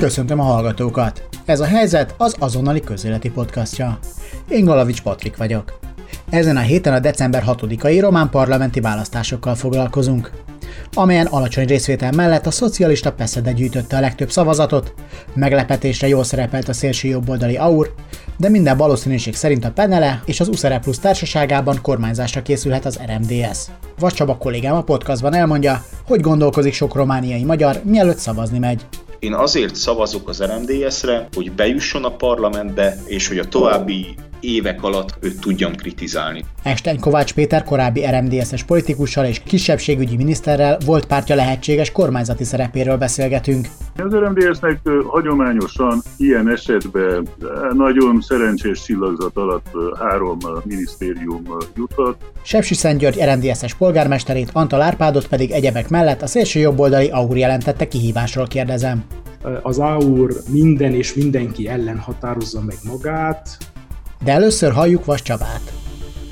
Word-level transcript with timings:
Köszöntöm 0.00 0.40
a 0.40 0.42
hallgatókat! 0.42 1.28
Ez 1.44 1.60
a 1.60 1.64
helyzet 1.64 2.14
az 2.16 2.36
azonnali 2.38 2.80
közéleti 2.80 3.30
podcastja. 3.30 3.98
Én 4.48 4.64
Galavics 4.64 5.02
Patrik 5.02 5.36
vagyok. 5.36 5.78
Ezen 6.30 6.56
a 6.56 6.60
héten 6.60 6.92
a 6.92 6.98
december 6.98 7.44
6-ai 7.46 7.98
román 8.00 8.30
parlamenti 8.30 8.80
választásokkal 8.80 9.54
foglalkozunk, 9.54 10.30
amelyen 10.92 11.26
alacsony 11.26 11.66
részvétel 11.66 12.12
mellett 12.12 12.46
a 12.46 12.50
szocialista 12.50 13.12
Peszede 13.12 13.52
gyűjtötte 13.52 13.96
a 13.96 14.00
legtöbb 14.00 14.30
szavazatot, 14.30 14.94
meglepetésre 15.34 16.08
jól 16.08 16.24
szerepelt 16.24 16.68
a 16.68 16.72
szélső 16.72 17.08
jobboldali 17.08 17.56
AUR, 17.56 17.94
de 18.36 18.48
minden 18.48 18.76
valószínűség 18.76 19.34
szerint 19.34 19.64
a 19.64 19.72
Penele 19.72 20.22
és 20.24 20.40
az 20.40 20.48
USZERE 20.48 20.78
Plus 20.78 20.98
társaságában 20.98 21.78
kormányzásra 21.82 22.42
készülhet 22.42 22.84
az 22.84 23.00
RMDS. 23.06 23.58
Vagy 23.98 24.12
Csaba 24.12 24.36
kollégám 24.36 24.74
a 24.74 24.82
podcastban 24.82 25.34
elmondja, 25.34 25.84
hogy 26.06 26.20
gondolkozik 26.20 26.72
sok 26.72 26.94
romániai 26.94 27.44
magyar, 27.44 27.80
mielőtt 27.84 28.18
szavazni 28.18 28.58
megy. 28.58 28.86
Én 29.20 29.34
azért 29.34 29.74
szavazok 29.74 30.28
az 30.28 30.42
RMDS-re, 30.42 31.28
hogy 31.32 31.52
bejusson 31.52 32.04
a 32.04 32.16
parlamentbe, 32.16 32.96
és 33.06 33.28
hogy 33.28 33.38
a 33.38 33.48
további 33.48 34.14
évek 34.40 34.82
alatt 34.82 35.18
őt 35.20 35.40
tudjam 35.40 35.74
kritizálni. 35.74 36.44
Estein 36.62 37.00
Kovács 37.00 37.34
Péter 37.34 37.64
korábbi 37.64 38.06
RMDS-es 38.06 38.62
politikussal 38.62 39.24
és 39.24 39.42
kisebbségügyi 39.42 40.16
miniszterrel 40.16 40.78
volt 40.86 41.06
pártja 41.06 41.34
lehetséges 41.34 41.92
kormányzati 41.92 42.44
szerepéről 42.44 42.96
beszélgetünk. 42.96 43.68
Az 43.96 44.14
RMDS-nek 44.14 44.80
hagyományosan 45.06 46.02
ilyen 46.16 46.48
esetben 46.48 47.28
nagyon 47.72 48.20
szerencsés 48.20 48.82
csillagzat 48.82 49.36
alatt 49.36 49.68
három 49.98 50.38
minisztérium 50.64 51.42
juthat. 51.76 52.16
Sepsi 52.42 52.74
Szentgyörgy 52.74 53.20
RMDS-es 53.24 53.74
polgármesterét, 53.74 54.50
Antal 54.52 54.82
Árpádot 54.82 55.28
pedig 55.28 55.50
egyebek 55.50 55.88
mellett 55.88 56.22
a 56.22 56.26
szélső 56.26 56.60
jobboldali 56.60 57.08
AUR 57.08 57.36
jelentette 57.36 57.88
kihívásról 57.88 58.46
kérdezem. 58.46 59.04
Az 59.62 59.78
AUR 59.78 60.32
minden 60.48 60.94
és 60.94 61.14
mindenki 61.14 61.68
ellen 61.68 61.98
határozza 61.98 62.60
meg 62.60 62.76
magát, 62.84 63.56
de 64.24 64.32
először 64.32 64.72
halljuk 64.72 65.04
Vas 65.04 65.22
Csabát. 65.22 65.72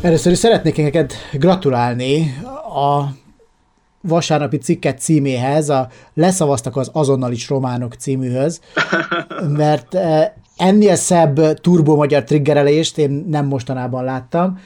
Először 0.03 0.33
is 0.33 0.39
szeretnék 0.39 0.77
neked 0.77 1.12
gratulálni 1.33 2.34
a 2.75 3.05
vasárnapi 4.00 4.56
cikket 4.56 5.00
címéhez, 5.00 5.69
a 5.69 5.89
Leszavaztak 6.14 6.77
az 6.77 6.91
azonnal 6.92 7.33
is 7.33 7.48
románok 7.48 7.94
címűhöz, 7.94 8.61
mert 9.56 9.94
eh, 9.94 10.31
ennél 10.56 10.97
szebb 10.97 11.61
turbo 11.61 11.97
magyar 11.97 12.25
triggerelést 12.25 12.98
én 12.98 13.25
nem 13.28 13.47
mostanában 13.47 14.05
láttam. 14.05 14.61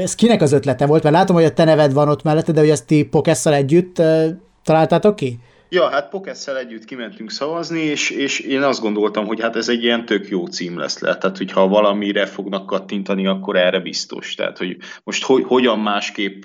Ez 0.00 0.14
kinek 0.14 0.42
az 0.42 0.52
ötlete 0.52 0.86
volt? 0.86 1.02
Mert 1.02 1.14
látom, 1.14 1.36
hogy 1.36 1.44
a 1.44 1.52
te 1.52 1.64
neved 1.64 1.92
van 1.92 2.08
ott 2.08 2.22
mellette, 2.22 2.52
de 2.52 2.60
hogy 2.60 2.70
ezt 2.70 2.86
ti 2.86 3.04
Pokesszel 3.04 3.54
együtt 3.54 3.98
eh, 3.98 4.26
találtátok 4.64 5.16
ki? 5.16 5.38
Ja, 5.68 5.88
hát 5.88 6.08
Pokesszel 6.08 6.58
együtt 6.58 6.84
kimentünk 6.84 7.30
szavazni, 7.30 7.80
és, 7.80 8.10
és 8.10 8.40
én 8.40 8.62
azt 8.62 8.80
gondoltam, 8.80 9.26
hogy 9.26 9.40
hát 9.40 9.56
ez 9.56 9.68
egy 9.68 9.82
ilyen 9.82 10.04
tök 10.04 10.28
jó 10.28 10.46
cím 10.46 10.78
lesz 10.78 10.98
le. 10.98 11.16
Tehát, 11.16 11.36
hogyha 11.36 11.68
valamire 11.68 12.26
fognak 12.26 12.66
kattintani, 12.66 13.26
akkor 13.26 13.56
erre 13.56 13.80
biztos. 13.80 14.34
Tehát, 14.34 14.58
hogy 14.58 14.76
most 15.04 15.24
hogy, 15.24 15.44
hogyan 15.46 15.78
másképp, 15.78 16.44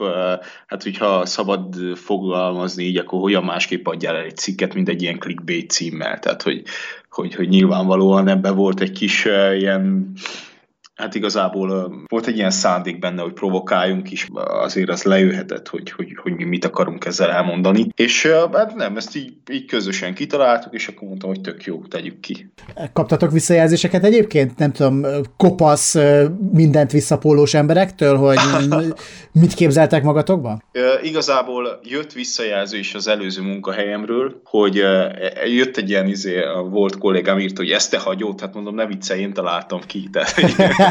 hát 0.68 0.84
hogyha 0.84 1.26
szabad 1.26 1.76
fogalmazni 1.96 2.84
így, 2.84 2.98
akkor 2.98 3.20
hogyan 3.20 3.44
másképp 3.44 3.88
adjál 3.88 4.16
el 4.16 4.24
egy 4.24 4.38
cikket, 4.38 4.74
mint 4.74 4.90
egy 4.90 5.02
ilyen 5.02 5.20
clickbait 5.20 5.72
címmel. 5.72 6.20
Tehát, 6.20 6.42
hogy, 6.42 6.64
hogy, 7.10 7.36
hogy 7.36 7.50
nyilvánvalóan 7.50 8.28
ebbe 8.28 8.52
volt 8.52 8.82
egy 8.82 8.92
kis 8.92 9.26
ilyen 9.58 10.14
hát 11.02 11.16
igazából 11.16 11.94
volt 12.08 12.28
egy 12.28 12.36
ilyen 12.38 12.52
szándék 12.52 13.00
benne, 13.00 13.22
hogy 13.22 13.34
provokáljunk 13.34 14.12
is, 14.12 14.28
azért 14.34 14.90
az 14.90 15.04
lejöhetett, 15.04 15.68
hogy, 15.68 15.92
hogy, 15.92 16.18
hogy 16.22 16.34
mi 16.36 16.44
mit 16.44 16.66
akarunk 16.66 17.06
ezzel 17.06 17.30
elmondani. 17.30 17.88
És 17.96 18.28
hát 18.54 18.76
nem, 18.76 18.98
ezt 18.98 19.16
így, 19.16 19.34
így 19.52 19.66
közösen 19.66 20.14
kitaláltuk, 20.14 20.74
és 20.74 20.88
akkor 20.88 21.08
mondtam, 21.08 21.30
hogy 21.30 21.42
tök 21.42 21.64
jó, 21.64 21.82
tegyük 21.88 22.20
ki. 22.20 22.52
Kaptatok 22.94 23.32
visszajelzéseket 23.32 24.04
egyébként? 24.04 24.58
Nem 24.58 24.72
tudom, 24.72 25.06
kopasz, 25.38 25.96
mindent 26.52 26.92
visszapólós 26.92 27.54
emberektől, 27.54 28.18
hogy 28.18 28.38
mit 29.42 29.54
képzeltek 29.54 30.04
magatokban? 30.04 30.64
Igazából 31.04 31.80
jött 31.84 32.14
visszajelzés 32.14 32.94
az 32.94 33.08
előző 33.08 33.42
munkahelyemről, 33.42 34.42
hogy 34.44 34.76
jött 35.46 35.78
egy 35.78 35.90
ilyen 35.90 36.08
izé, 36.08 36.40
volt 36.70 36.98
kollégám 36.98 37.40
írt, 37.40 37.58
hogy 37.58 37.70
ezt 37.70 37.92
te 37.92 38.00
hagyod, 38.00 38.40
hát 38.42 38.54
mondom, 38.54 38.76
ne 38.76 38.86
viccelj, 38.86 39.22
én 39.22 39.34
találtam 39.34 39.80
ki. 39.88 40.10
Tehát, 40.12 40.34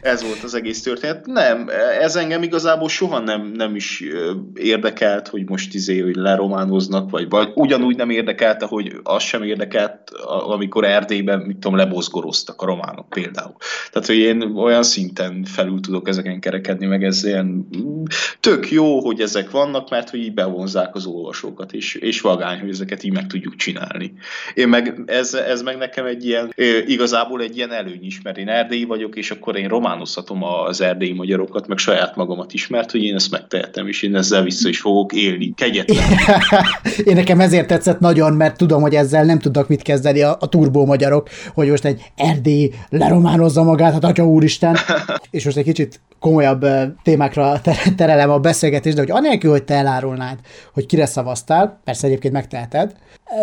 ez 0.00 0.22
volt 0.22 0.42
az 0.42 0.54
egész 0.54 0.82
történet. 0.82 1.26
Nem, 1.26 1.68
ez 2.00 2.16
engem 2.16 2.42
igazából 2.42 2.88
soha 2.88 3.18
nem, 3.18 3.52
nem 3.54 3.74
is 3.74 4.04
érdekelt, 4.54 5.28
hogy 5.28 5.48
most 5.48 5.74
izé, 5.74 6.00
hogy 6.00 6.14
lerománoznak, 6.14 7.10
vagy, 7.10 7.28
vagy 7.28 7.50
ugyanúgy 7.54 7.96
nem 7.96 8.10
érdekelte, 8.10 8.66
hogy 8.66 9.00
az 9.02 9.22
sem 9.22 9.42
érdekelt, 9.42 10.10
amikor 10.46 10.84
Erdélyben, 10.84 11.38
mit 11.38 11.56
tudom, 11.56 11.76
lebozgoroztak 11.76 12.62
a 12.62 12.66
románok 12.66 13.08
például. 13.08 13.56
Tehát, 13.90 14.08
hogy 14.08 14.16
én 14.16 14.42
olyan 14.42 14.82
szinten 14.82 15.44
felül 15.44 15.80
tudok 15.80 16.08
ezeken 16.08 16.40
kerekedni, 16.40 16.86
meg 16.86 17.04
ez 17.04 17.24
ilyen 17.24 17.68
tök 18.40 18.70
jó, 18.70 19.00
hogy 19.00 19.20
ezek 19.20 19.50
vannak, 19.50 19.90
mert 19.90 20.10
hogy 20.10 20.20
így 20.20 20.34
bevonzák 20.34 20.94
az 20.94 21.06
olvasókat, 21.06 21.72
és, 21.72 21.94
és 21.94 22.20
vagány, 22.20 22.60
hogy 22.60 22.70
ezeket 22.70 23.02
így 23.02 23.12
meg 23.12 23.26
tudjuk 23.26 23.56
csinálni. 23.56 24.12
Én 24.54 24.68
meg, 24.68 25.02
ez, 25.06 25.34
ez 25.34 25.62
meg 25.62 25.76
nekem 25.76 26.06
egy 26.06 26.26
ilyen, 26.26 26.52
igazából 26.86 27.42
egy 27.42 27.56
ilyen 27.56 27.72
előny 27.72 28.04
is, 28.04 28.22
mert 28.22 28.38
én 28.38 28.48
erdélyi 28.48 28.84
vagyok, 28.84 29.16
és 29.16 29.30
akkor 29.30 29.56
én 29.56 29.68
román 29.68 29.97
románozhatom 29.98 30.42
az 30.42 30.80
erdélyi 30.80 31.12
magyarokat, 31.12 31.66
meg 31.66 31.78
saját 31.78 32.16
magamat 32.16 32.52
is, 32.52 32.66
mert 32.66 32.90
hogy 32.90 33.02
én 33.02 33.14
ezt 33.14 33.30
megtehetem, 33.30 33.88
és 33.88 34.02
én 34.02 34.16
ezzel 34.16 34.42
vissza 34.42 34.68
is 34.68 34.80
fogok 34.80 35.12
élni. 35.12 35.52
Kegyetlen. 35.54 36.04
én 37.04 37.14
nekem 37.14 37.40
ezért 37.40 37.66
tetszett 37.66 38.00
nagyon, 38.00 38.32
mert 38.32 38.56
tudom, 38.56 38.82
hogy 38.82 38.94
ezzel 38.94 39.24
nem 39.24 39.38
tudnak 39.38 39.68
mit 39.68 39.82
kezdeni 39.82 40.22
a, 40.22 40.36
a 40.40 40.48
turbó 40.48 40.86
magyarok, 40.86 41.28
hogy 41.54 41.68
most 41.68 41.84
egy 41.84 42.02
erdély 42.16 42.70
lerománozza 42.88 43.62
magát, 43.62 43.92
hát 43.92 44.04
atya 44.04 44.26
úristen. 44.26 44.76
és 45.30 45.44
most 45.44 45.56
egy 45.56 45.64
kicsit 45.64 46.00
komolyabb 46.20 46.66
témákra 47.02 47.60
terelem 47.96 48.30
a 48.30 48.38
beszélgetést, 48.38 48.94
de 48.94 49.00
hogy 49.00 49.10
anélkül, 49.10 49.50
hogy 49.50 49.64
te 49.64 49.74
elárulnád, 49.74 50.38
hogy 50.74 50.86
kire 50.86 51.06
szavaztál, 51.06 51.80
persze 51.84 52.06
egyébként 52.06 52.32
megteheted, 52.32 52.92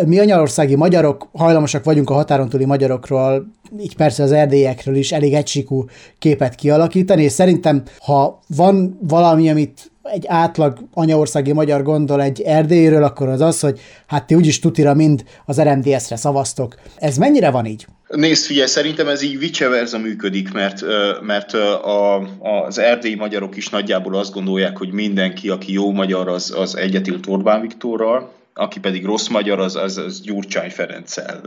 mi 0.06 0.20
anyarországi 0.20 0.76
magyarok 0.76 1.30
hajlamosak 1.34 1.84
vagyunk 1.84 2.10
a 2.10 2.14
határon 2.14 2.50
túli 2.50 2.66
magyarokról, 2.66 3.48
így 3.80 3.96
persze 3.96 4.24
az 4.24 4.32
erdélyekről 4.32 4.96
is 4.96 5.12
elég 5.12 5.34
egysíkú 5.34 5.86
képet 6.20 6.56
kialakítani, 6.56 7.24
és 7.24 7.32
szerintem, 7.32 7.84
ha 8.00 8.40
van 8.48 9.00
valami, 9.02 9.50
amit 9.50 9.92
egy 10.04 10.26
átlag 10.28 10.78
anyaországi 10.94 11.52
magyar 11.52 11.84
gondol 11.84 12.22
egy 12.22 12.42
Erdélyről, 12.42 13.04
akkor 13.04 13.28
az 13.28 13.42
az, 13.42 13.60
hogy 13.60 13.80
hát 14.08 14.28
ti 14.28 14.36
úgyis 14.36 14.60
tutira 14.60 14.94
mind 14.94 15.24
az 15.46 15.62
RMDS-re 15.62 16.16
szavaztok. 16.16 16.76
Ez 16.96 17.18
mennyire 17.18 17.50
van 17.50 17.66
így? 17.66 17.88
Nézd, 18.08 18.46
figyelj, 18.46 18.68
szerintem 18.68 19.08
ez 19.08 19.22
így 19.22 19.40
vice 19.40 19.68
versa 19.68 19.98
működik, 19.98 20.54
mert, 20.54 20.84
mert 21.22 21.54
a, 21.54 22.18
az 22.66 22.78
erdélyi 22.78 23.16
magyarok 23.16 23.58
is 23.58 23.70
nagyjából 23.70 24.16
azt 24.16 24.34
gondolják, 24.34 24.78
hogy 24.78 24.92
mindenki, 24.92 25.50
aki 25.50 25.74
jó 25.74 25.92
magyar, 25.92 26.28
az, 26.28 26.54
az 26.58 26.76
egyetült 26.76 27.28
Orbán 27.28 27.62
Viktorral, 27.62 28.34
aki 28.54 28.80
pedig 28.80 29.06
rossz 29.06 29.28
magyar, 29.28 29.60
az, 29.60 29.76
az, 29.76 29.98
az 29.98 30.22
Gyurcsány 30.22 30.70
Ferenccel 30.70 31.42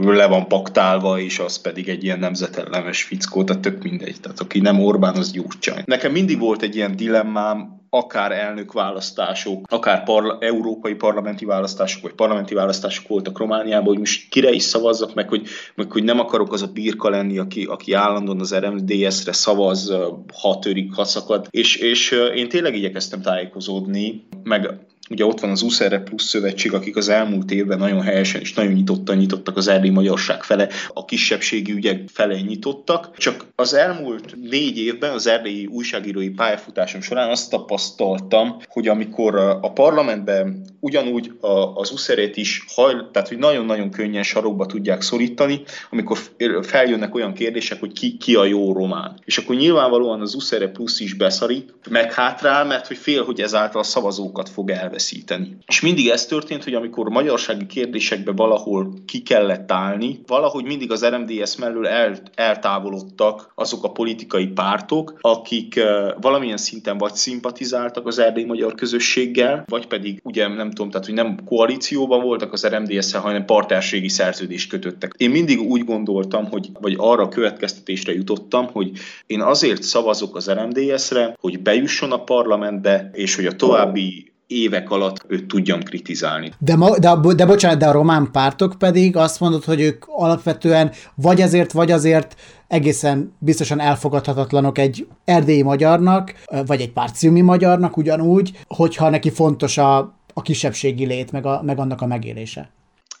le 0.00 0.26
van 0.26 0.48
paktálva, 0.48 1.20
és 1.20 1.38
az 1.38 1.60
pedig 1.60 1.88
egy 1.88 2.04
ilyen 2.04 2.18
nemzetellenes 2.18 3.02
fickó, 3.02 3.44
tehát 3.44 3.62
tök 3.62 3.82
mindegy. 3.82 4.20
Tehát 4.20 4.40
aki 4.40 4.60
nem 4.60 4.80
Orbán, 4.80 5.16
az 5.16 5.32
Gyurcsány. 5.32 5.82
Nekem 5.84 6.12
mindig 6.12 6.38
volt 6.38 6.62
egy 6.62 6.76
ilyen 6.76 6.96
dilemmám, 6.96 7.85
akár 7.96 8.32
elnökválasztások, 8.32 9.64
akár 9.68 10.04
parla- 10.04 10.42
európai 10.42 10.94
parlamenti 10.94 11.44
választások, 11.44 12.02
vagy 12.02 12.12
parlamenti 12.12 12.54
választások 12.54 13.08
voltak 13.08 13.38
Romániában, 13.38 13.86
hogy 13.86 13.98
most 13.98 14.28
kire 14.28 14.50
is 14.50 14.62
szavazzak, 14.62 15.14
meg 15.14 15.28
hogy, 15.28 15.46
meg 15.74 15.92
hogy 15.92 16.04
nem 16.04 16.18
akarok 16.18 16.52
az 16.52 16.62
a 16.62 16.66
birka 16.66 17.08
lenni, 17.08 17.38
aki, 17.38 17.64
aki 17.64 17.92
állandóan 17.92 18.40
az 18.40 18.54
RMDS-re 18.54 19.32
szavaz, 19.32 19.92
ha 20.40 20.58
törik, 20.58 20.94
ha 20.94 21.04
szakad. 21.04 21.46
És, 21.50 21.76
és 21.76 22.10
én 22.34 22.48
tényleg 22.48 22.76
igyekeztem 22.76 23.20
tájékozódni, 23.20 24.26
meg 24.42 24.86
Ugye 25.10 25.24
ott 25.24 25.40
van 25.40 25.50
az 25.50 25.62
USZERE 25.62 25.98
plusz 25.98 26.24
szövetség, 26.24 26.72
akik 26.72 26.96
az 26.96 27.08
elmúlt 27.08 27.50
évben 27.50 27.78
nagyon 27.78 28.02
helyesen 28.02 28.40
és 28.40 28.54
nagyon 28.54 28.72
nyitottan 28.72 29.16
nyitottak 29.16 29.56
az 29.56 29.68
erdélyi 29.68 29.92
magyarság 29.92 30.42
fele, 30.42 30.68
a 30.92 31.04
kisebbségi 31.04 31.72
ügyek 31.72 32.08
fele 32.12 32.40
nyitottak. 32.40 33.16
Csak 33.16 33.46
az 33.54 33.74
elmúlt 33.74 34.36
négy 34.50 34.78
évben 34.78 35.12
az 35.12 35.26
erdélyi 35.26 35.66
újságírói 35.66 36.30
pályafutásom 36.30 37.00
során 37.00 37.30
azt 37.30 37.50
tapasztaltam, 37.50 38.56
hogy 38.66 38.88
amikor 38.88 39.36
a 39.36 39.72
parlamentben 39.72 40.64
ugyanúgy 40.80 41.32
az 41.74 41.90
USZERét 41.90 42.36
is 42.36 42.64
hajl, 42.74 43.10
tehát 43.12 43.28
hogy 43.28 43.38
nagyon-nagyon 43.38 43.90
könnyen 43.90 44.22
sarokba 44.22 44.66
tudják 44.66 45.02
szorítani, 45.02 45.62
amikor 45.90 46.18
feljönnek 46.62 47.14
olyan 47.14 47.32
kérdések, 47.32 47.80
hogy 47.80 47.92
ki, 47.92 48.16
ki 48.16 48.34
a 48.34 48.44
jó 48.44 48.72
román. 48.72 49.18
És 49.24 49.38
akkor 49.38 49.56
nyilvánvalóan 49.56 50.20
az 50.20 50.34
USZERE 50.34 50.68
plusz 50.68 51.00
is 51.00 51.14
beszarít, 51.14 51.74
meg 51.90 52.12
hátrál, 52.12 52.64
mert 52.64 52.86
hogy 52.86 52.96
fél, 52.96 53.24
hogy 53.24 53.40
ezáltal 53.40 53.80
a 53.80 53.84
szavazókat 53.84 54.48
fog 54.48 54.70
elvenni 54.70 54.94
elveszíteni. 54.96 55.56
És 55.66 55.80
mindig 55.80 56.08
ez 56.08 56.26
történt, 56.26 56.64
hogy 56.64 56.74
amikor 56.74 57.08
magyarsági 57.08 57.66
kérdésekbe 57.66 58.32
valahol 58.32 58.94
ki 59.06 59.22
kellett 59.22 59.72
állni, 59.72 60.20
valahogy 60.26 60.64
mindig 60.64 60.90
az 60.90 61.04
RMDS 61.04 61.56
mellől 61.56 61.86
el, 61.86 62.18
eltávolodtak 62.34 63.52
azok 63.54 63.84
a 63.84 63.90
politikai 63.92 64.46
pártok, 64.46 65.18
akik 65.20 65.80
valamilyen 66.20 66.56
szinten 66.56 66.98
vagy 66.98 67.14
szimpatizáltak 67.14 68.06
az 68.06 68.18
erdélyi 68.18 68.46
magyar 68.46 68.74
közösséggel, 68.74 69.64
vagy 69.68 69.86
pedig 69.86 70.20
ugye 70.24 70.48
nem 70.48 70.70
tudom, 70.70 70.90
tehát 70.90 71.06
hogy 71.06 71.14
nem 71.14 71.38
koalícióban 71.44 72.22
voltak 72.22 72.52
az 72.52 72.66
RMDS-szel, 72.66 73.20
hanem 73.20 73.44
partnerségi 73.44 74.08
szerződést 74.08 74.68
kötöttek. 74.68 75.14
Én 75.16 75.30
mindig 75.30 75.60
úgy 75.60 75.84
gondoltam, 75.84 76.44
hogy, 76.44 76.68
vagy 76.80 76.94
arra 76.96 77.28
következtetésre 77.28 78.12
jutottam, 78.12 78.66
hogy 78.72 78.90
én 79.26 79.40
azért 79.40 79.82
szavazok 79.82 80.36
az 80.36 80.50
RMDS-re, 80.50 81.36
hogy 81.40 81.60
bejusson 81.60 82.12
a 82.12 82.24
parlamentbe, 82.24 83.10
és 83.12 83.34
hogy 83.34 83.46
a 83.46 83.56
további 83.56 84.34
évek 84.46 84.90
alatt 84.90 85.24
őt 85.28 85.46
tudjam 85.46 85.82
kritizálni. 85.82 86.52
De, 86.58 86.76
ma, 86.76 86.98
de, 86.98 87.14
de 87.36 87.46
bocsánat, 87.46 87.78
de 87.78 87.86
a 87.86 87.92
román 87.92 88.30
pártok 88.32 88.74
pedig 88.78 89.16
azt 89.16 89.40
mondod, 89.40 89.64
hogy 89.64 89.80
ők 89.80 90.04
alapvetően 90.06 90.92
vagy 91.14 91.40
ezért, 91.40 91.72
vagy 91.72 91.90
azért 91.90 92.36
egészen 92.68 93.36
biztosan 93.38 93.80
elfogadhatatlanok 93.80 94.78
egy 94.78 95.06
erdélyi 95.24 95.62
magyarnak, 95.62 96.34
vagy 96.66 96.80
egy 96.80 96.92
párciumi 96.92 97.40
magyarnak 97.40 97.96
ugyanúgy, 97.96 98.50
hogyha 98.66 99.10
neki 99.10 99.30
fontos 99.30 99.78
a, 99.78 99.98
a 100.34 100.42
kisebbségi 100.42 101.06
lét, 101.06 101.32
meg, 101.32 101.46
a, 101.46 101.62
meg 101.62 101.78
annak 101.78 102.00
a 102.00 102.06
megélése. 102.06 102.70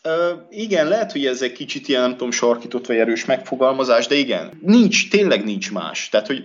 Uh, 0.04 0.12
igen, 0.50 0.88
lehet, 0.88 1.12
hogy 1.12 1.26
ez 1.26 1.42
egy 1.42 1.52
kicsit 1.52 1.88
ilyen, 1.88 2.00
nem 2.00 2.10
tudom, 2.10 2.30
sarkított 2.30 2.86
vagy 2.86 2.96
erős 2.96 3.24
megfogalmazás, 3.24 4.06
de 4.06 4.14
igen, 4.14 4.58
nincs, 4.62 5.10
tényleg 5.10 5.44
nincs 5.44 5.72
más. 5.72 6.08
Tehát, 6.08 6.26
hogy 6.26 6.44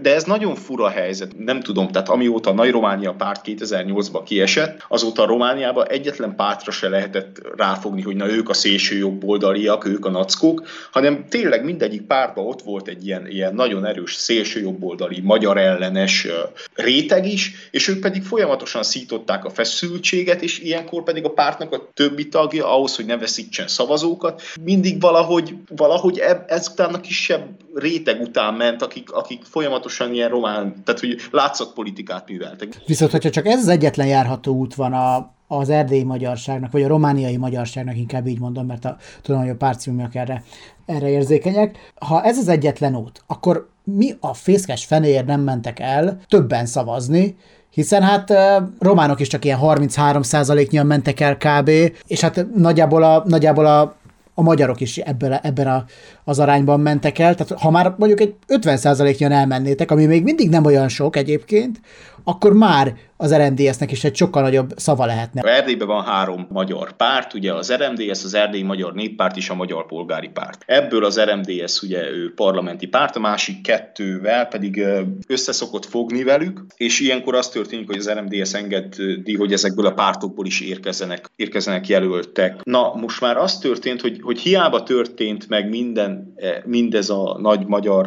de 0.00 0.14
ez 0.14 0.24
nagyon 0.24 0.54
fura 0.54 0.88
helyzet, 0.88 1.38
nem 1.38 1.60
tudom, 1.60 1.88
tehát 1.88 2.08
amióta 2.08 2.50
a 2.50 2.52
Nagy 2.52 2.70
Románia 2.70 3.12
párt 3.12 3.40
2008-ban 3.44 4.22
kiesett, 4.24 4.84
azóta 4.88 5.26
Romániában 5.26 5.88
egyetlen 5.88 6.36
pártra 6.36 6.72
se 6.72 6.88
lehetett 6.88 7.40
ráfogni, 7.56 8.02
hogy 8.02 8.16
na 8.16 8.30
ők 8.30 8.48
a 8.48 8.54
szélső 8.54 8.96
jobboldaliak, 8.96 9.84
ők 9.84 10.06
a 10.06 10.10
nackók, 10.10 10.66
hanem 10.90 11.24
tényleg 11.28 11.64
mindegyik 11.64 12.02
pártban 12.02 12.46
ott 12.46 12.62
volt 12.62 12.88
egy 12.88 13.06
ilyen, 13.06 13.26
ilyen 13.26 13.54
nagyon 13.54 13.86
erős 13.86 14.14
szélső 14.14 14.60
jobboldali, 14.60 15.20
magyar 15.20 15.58
ellenes 15.58 16.26
réteg 16.74 17.26
is, 17.26 17.68
és 17.70 17.88
ők 17.88 18.00
pedig 18.00 18.22
folyamatosan 18.22 18.82
szították 18.82 19.44
a 19.44 19.50
feszültséget, 19.50 20.42
és 20.42 20.58
ilyenkor 20.58 21.02
pedig 21.02 21.24
a 21.24 21.32
pártnak 21.32 21.72
a 21.72 21.88
többi 21.94 22.28
tagja 22.28 22.74
ahhoz, 22.74 22.96
hogy 22.96 23.06
ne 23.06 23.16
veszítsen 23.16 23.68
szavazókat, 23.68 24.42
mindig 24.60 25.00
valahogy, 25.00 25.54
valahogy 25.76 26.22
ezután 26.46 26.94
a 26.94 27.00
kisebb 27.00 27.48
réteg 27.74 28.20
után 28.20 28.54
ment, 28.54 28.82
akik, 28.82 29.12
akik 29.12 29.42
folyamatosan 29.44 29.70
folyamatosan 29.72 30.14
ilyen 30.14 30.28
román, 30.28 30.82
tehát 30.84 31.00
hogy 31.00 31.70
politikát 31.74 32.28
műveltek. 32.28 32.76
Viszont, 32.86 33.10
hogyha 33.10 33.30
csak 33.30 33.46
ez 33.46 33.58
az 33.58 33.68
egyetlen 33.68 34.06
járható 34.06 34.54
út 34.54 34.74
van 34.74 34.92
a, 34.92 35.30
az 35.48 35.68
erdélyi 35.68 36.02
magyarságnak, 36.02 36.72
vagy 36.72 36.82
a 36.82 36.88
romániai 36.88 37.36
magyarságnak, 37.36 37.96
inkább 37.96 38.26
így 38.26 38.38
mondom, 38.38 38.66
mert 38.66 38.84
a, 38.84 38.96
tudom, 39.22 39.40
hogy 39.40 39.50
a 39.50 39.56
párciumiak 39.56 40.14
erre, 40.14 40.42
erre 40.86 41.08
érzékenyek. 41.08 41.92
Ha 42.06 42.22
ez 42.22 42.38
az 42.38 42.48
egyetlen 42.48 42.96
út, 42.96 43.22
akkor 43.26 43.68
mi 43.84 44.14
a 44.20 44.34
fészkes 44.34 44.84
fenéért 44.84 45.26
nem 45.26 45.40
mentek 45.40 45.80
el 45.80 46.20
többen 46.28 46.66
szavazni, 46.66 47.36
hiszen 47.70 48.02
hát 48.02 48.32
románok 48.78 49.20
is 49.20 49.28
csak 49.28 49.44
ilyen 49.44 49.58
33%-nyian 49.62 50.86
mentek 50.86 51.20
el 51.20 51.36
kb., 51.36 51.70
és 52.06 52.20
hát 52.20 52.46
nagyjából 52.54 53.02
a, 53.02 53.22
nagyjából 53.26 53.66
a 53.66 53.96
a 54.34 54.42
magyarok 54.42 54.80
is 54.80 54.98
ebben, 54.98 55.32
ebben 55.32 55.66
a, 55.66 55.84
az 56.24 56.38
arányban 56.38 56.80
mentek 56.80 57.18
el. 57.18 57.34
Tehát 57.34 57.62
ha 57.62 57.70
már 57.70 57.94
mondjuk 57.98 58.20
egy 58.20 58.34
50%-nyian 58.48 59.32
elmennétek, 59.32 59.90
ami 59.90 60.06
még 60.06 60.22
mindig 60.22 60.48
nem 60.48 60.64
olyan 60.64 60.88
sok 60.88 61.16
egyébként, 61.16 61.80
akkor 62.24 62.52
már 62.52 62.94
az 63.22 63.34
RMDS-nek 63.34 63.90
is 63.90 64.04
egy 64.04 64.16
sokkal 64.16 64.42
nagyobb 64.42 64.72
szava 64.76 65.06
lehetne. 65.06 65.40
Erdélyben 65.42 65.86
van 65.86 66.04
három 66.04 66.46
magyar 66.50 66.92
párt, 66.92 67.34
ugye 67.34 67.52
az 67.52 67.72
RMDS, 67.72 68.24
az 68.24 68.34
Erdélyi 68.34 68.62
Magyar 68.62 68.92
Néppárt 68.92 69.36
és 69.36 69.50
a 69.50 69.54
Magyar 69.54 69.86
Polgári 69.86 70.28
Párt. 70.28 70.62
Ebből 70.66 71.04
az 71.04 71.20
RMDS 71.20 71.82
ugye 71.82 72.10
ő 72.10 72.34
parlamenti 72.34 72.86
párt, 72.86 73.16
a 73.16 73.20
másik 73.20 73.60
kettővel 73.62 74.46
pedig 74.46 74.84
összeszokott 75.26 75.84
fogni 75.84 76.22
velük, 76.22 76.66
és 76.76 77.00
ilyenkor 77.00 77.34
az 77.34 77.48
történik, 77.48 77.86
hogy 77.86 77.96
az 77.96 78.10
RMDS 78.10 78.54
engedi, 78.54 79.36
hogy 79.36 79.52
ezekből 79.52 79.86
a 79.86 79.92
pártokból 79.92 80.46
is 80.46 80.60
érkezzenek, 80.60 81.30
érkezzenek 81.36 81.88
jelöltek. 81.88 82.60
Na, 82.62 82.94
most 82.94 83.20
már 83.20 83.36
az 83.36 83.58
történt, 83.58 84.00
hogy, 84.00 84.18
hogy 84.22 84.38
hiába 84.38 84.82
történt 84.82 85.48
meg 85.48 85.68
minden, 85.68 86.32
e, 86.36 86.62
mindez 86.66 87.10
a 87.10 87.38
nagy 87.40 87.66
magyar 87.66 88.06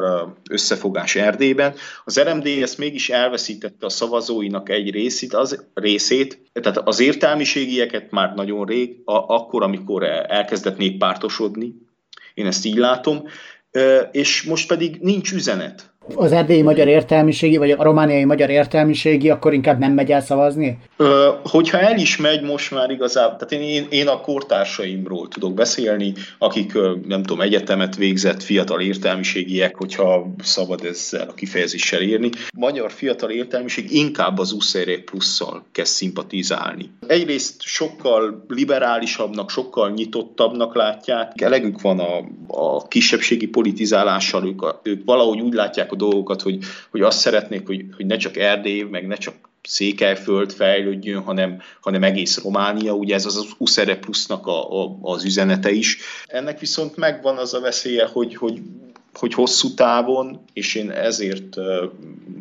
összefogás 0.50 1.16
Erdélyben, 1.16 1.74
az 2.04 2.20
RMDS 2.20 2.76
mégis 2.76 3.10
elveszítette 3.10 3.86
a 3.86 3.90
szavazóinak 4.06 4.70
egy 4.70 4.92
részét, 4.92 5.34
az, 5.34 5.66
részét, 5.74 6.50
tehát 6.54 6.78
az 6.78 7.00
értelmiségieket 7.00 8.12
már 8.12 8.34
nagyon 8.36 8.66
rég, 8.66 9.02
a, 9.06 9.14
akkor, 9.14 9.64
amikor 9.64 10.04
elkezdett 10.28 10.78
néppártosodni, 10.78 11.76
én 12.34 12.46
ezt 12.46 12.66
így 12.66 12.76
látom, 12.76 13.24
és 14.12 14.44
most 14.44 14.68
pedig 14.68 14.98
nincs 15.02 15.32
üzenet 15.32 15.95
az 16.16 16.32
erdélyi 16.32 16.62
magyar 16.62 16.88
értelmiségi, 16.88 17.58
vagy 17.58 17.72
a 17.72 17.84
romániai 17.84 18.24
magyar 18.24 18.50
értelmiségi, 18.50 19.30
akkor 19.30 19.54
inkább 19.54 19.80
nem 19.80 19.92
megy 19.92 20.12
el 20.12 20.22
szavazni? 20.22 20.78
Ö, 20.98 21.30
hogyha 21.44 21.80
el 21.80 21.98
is 21.98 22.18
megy 22.18 22.42
most 22.42 22.72
már 22.72 22.90
igazából, 22.90 23.38
tehát 23.38 23.66
én, 23.66 23.88
én 23.90 24.08
a 24.08 24.22
kortársaimról 24.22 25.28
tudok 25.28 25.54
beszélni, 25.54 26.14
akik 26.38 26.74
nem 27.08 27.24
tudom, 27.24 27.42
egyetemet 27.42 27.96
végzett 27.96 28.44
fiatal 28.44 28.82
értelmiségiek, 28.82 29.76
hogyha 29.76 30.34
szabad 30.44 30.84
ezzel 30.86 31.28
a 31.30 31.34
kifejezéssel 31.34 32.02
írni. 32.02 32.30
Magyar 32.58 32.92
fiatal 32.92 33.30
értelmiség 33.30 33.92
inkább 33.92 34.40
az 34.40 34.52
USZR 34.52 35.04
plusszal 35.06 35.66
kezd 35.72 35.94
szimpatizálni. 35.94 36.90
Egyrészt 37.08 37.62
sokkal 37.62 38.46
liberálisabbnak, 38.48 39.50
sokkal 39.50 39.90
nyitottabbnak 39.90 40.76
látják, 40.76 41.42
elegük 41.42 41.82
van 41.82 42.00
a, 42.00 42.18
a 42.48 42.88
kisebbségi 42.88 43.48
politizálással, 43.48 44.48
ők, 44.48 44.62
a, 44.62 44.80
ők 44.84 45.06
valahogy 45.06 45.42
úgy 45.42 45.54
látják 45.54 45.92
a 45.96 45.98
dolgokat, 45.98 46.42
hogy, 46.42 46.58
hogy 46.92 47.02
azt 47.02 47.20
szeretnék, 47.20 47.68
hogy, 47.68 47.86
hogy 47.96 48.06
ne 48.06 48.18
csak 48.18 48.38
Erdély, 48.38 48.82
meg 48.82 49.08
ne 49.08 49.16
csak 49.16 49.36
Székelyföld 49.68 50.52
fejlődjön, 50.52 51.22
hanem, 51.22 51.62
hanem 51.82 52.04
egész 52.04 52.44
Románia, 52.44 52.94
ugye 52.94 53.16
ez 53.16 53.26
az 53.26 53.46
USZERE 53.58 53.96
plusznak 53.96 54.48
a, 54.48 54.84
a, 54.84 54.98
az 55.02 55.26
üzenete 55.26 55.72
is. 55.72 55.98
Ennek 56.26 56.60
viszont 56.60 56.96
megvan 56.96 57.38
az 57.38 57.54
a 57.54 57.60
veszélye, 57.60 58.06
hogy, 58.06 58.36
hogy 58.36 58.62
hogy 59.20 59.34
hosszú 59.34 59.74
távon, 59.74 60.40
és 60.54 60.76
én 60.76 60.92
ezért, 60.92 61.56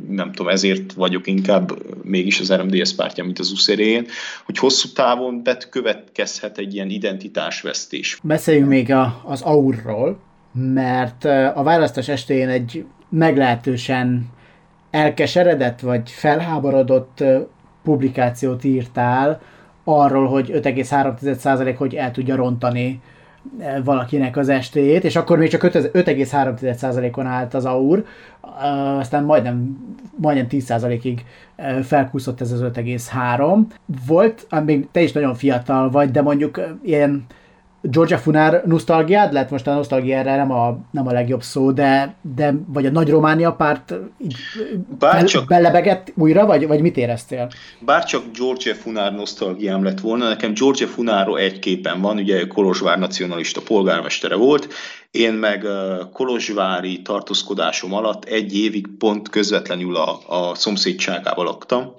nem 0.08 0.32
tudom, 0.32 0.52
ezért 0.52 0.92
vagyok 0.92 1.26
inkább 1.26 1.72
mégis 2.02 2.40
az 2.40 2.52
RMDS 2.52 2.94
pártja, 2.94 3.24
mint 3.24 3.38
az 3.38 3.50
USZR-én, 3.50 4.06
hogy 4.44 4.58
hosszú 4.58 4.88
távon 4.88 5.42
betkövetkezhet 5.42 6.58
egy 6.58 6.74
ilyen 6.74 6.90
identitásvesztés. 6.90 8.18
Beszéljünk 8.22 8.68
még 8.68 8.92
a, 8.92 9.22
az 9.24 9.42
aurról, 9.42 10.22
mert 10.52 11.24
a 11.54 11.62
választás 11.62 12.08
estén 12.08 12.48
egy 12.48 12.84
meglehetősen 13.14 14.26
elkeseredett 14.90 15.80
vagy 15.80 16.10
felháborodott 16.10 17.24
publikációt 17.84 18.64
írtál 18.64 19.40
arról, 19.84 20.26
hogy 20.26 20.50
5,3% 20.54 21.74
hogy 21.78 21.94
el 21.94 22.10
tudja 22.10 22.36
rontani 22.36 23.00
valakinek 23.84 24.36
az 24.36 24.48
estéjét, 24.48 25.04
és 25.04 25.16
akkor 25.16 25.38
még 25.38 25.48
csak 25.48 25.62
5,3%-on 25.62 27.26
állt 27.26 27.54
az 27.54 27.64
AUR, 27.64 28.04
aztán 28.98 29.24
majdnem, 29.24 29.78
majdnem 30.16 30.46
10%-ig 30.50 31.24
felkúszott 31.82 32.40
ez 32.40 32.52
az 32.52 32.60
5,3. 32.60 33.58
Volt, 34.06 34.46
még 34.64 34.86
te 34.92 35.00
is 35.00 35.12
nagyon 35.12 35.34
fiatal 35.34 35.90
vagy, 35.90 36.10
de 36.10 36.22
mondjuk 36.22 36.60
ilyen 36.82 37.26
Georgia 37.90 38.18
Funár 38.18 38.62
nosztalgiád 38.66 39.32
lett? 39.32 39.50
Most 39.50 39.66
a 39.66 39.84
erre 39.90 40.36
nem 40.36 40.50
a, 40.50 40.78
nem 40.90 41.06
a 41.06 41.12
legjobb 41.12 41.42
szó, 41.42 41.72
de, 41.72 42.14
de 42.34 42.54
vagy 42.66 42.86
a 42.86 42.90
Nagy 42.90 43.10
Románia 43.10 43.52
párt 43.52 43.94
Bárcsak, 44.98 45.46
belebegett 45.46 46.12
újra, 46.16 46.46
vagy, 46.46 46.66
vagy 46.66 46.80
mit 46.80 46.96
éreztél? 46.96 47.48
Bárcsak 47.78 48.22
Georgia 48.38 48.74
Funár 48.74 49.14
nosztalgiám 49.14 49.84
lett 49.84 50.00
volna, 50.00 50.28
nekem 50.28 50.54
Georgia 50.54 50.86
Funáró 50.86 51.36
egy 51.36 51.58
képen 51.58 52.00
van, 52.00 52.16
ugye 52.16 52.46
Kolozsvár 52.46 52.98
nacionalista 52.98 53.60
polgármestere 53.60 54.34
volt, 54.34 54.68
én 55.10 55.32
meg 55.32 55.66
Kolozsvári 56.12 57.02
tartózkodásom 57.02 57.94
alatt 57.94 58.24
egy 58.24 58.58
évig 58.58 58.86
pont 58.98 59.28
közvetlenül 59.28 59.96
a, 59.96 60.18
a 60.26 60.54
szomszédságában 60.54 61.44
laktam, 61.44 61.94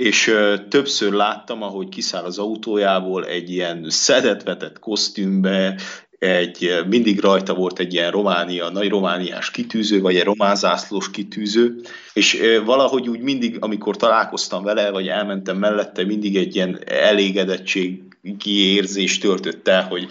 és 0.00 0.34
többször 0.68 1.12
láttam, 1.12 1.62
ahogy 1.62 1.88
kiszáll 1.88 2.24
az 2.24 2.38
autójából 2.38 3.26
egy 3.26 3.50
ilyen 3.50 3.86
szedetvetett 3.88 4.78
kosztümbe, 4.78 5.80
egy, 6.18 6.84
mindig 6.88 7.20
rajta 7.20 7.54
volt 7.54 7.78
egy 7.78 7.92
ilyen 7.92 8.10
Románia, 8.10 8.68
nagy 8.68 8.88
romániás 8.88 9.50
kitűző, 9.50 10.00
vagy 10.00 10.16
egy 10.16 10.24
romázászlós 10.24 11.10
kitűző, 11.10 11.80
és 12.12 12.42
valahogy 12.64 13.08
úgy 13.08 13.20
mindig, 13.20 13.56
amikor 13.60 13.96
találkoztam 13.96 14.62
vele, 14.62 14.90
vagy 14.90 15.08
elmentem 15.08 15.56
mellette, 15.56 16.04
mindig 16.04 16.36
egy 16.36 16.54
ilyen 16.54 16.78
elégedettségi 16.86 18.74
érzés 18.74 19.18
töltött 19.18 19.68
el, 19.68 19.82
hogy 19.82 20.08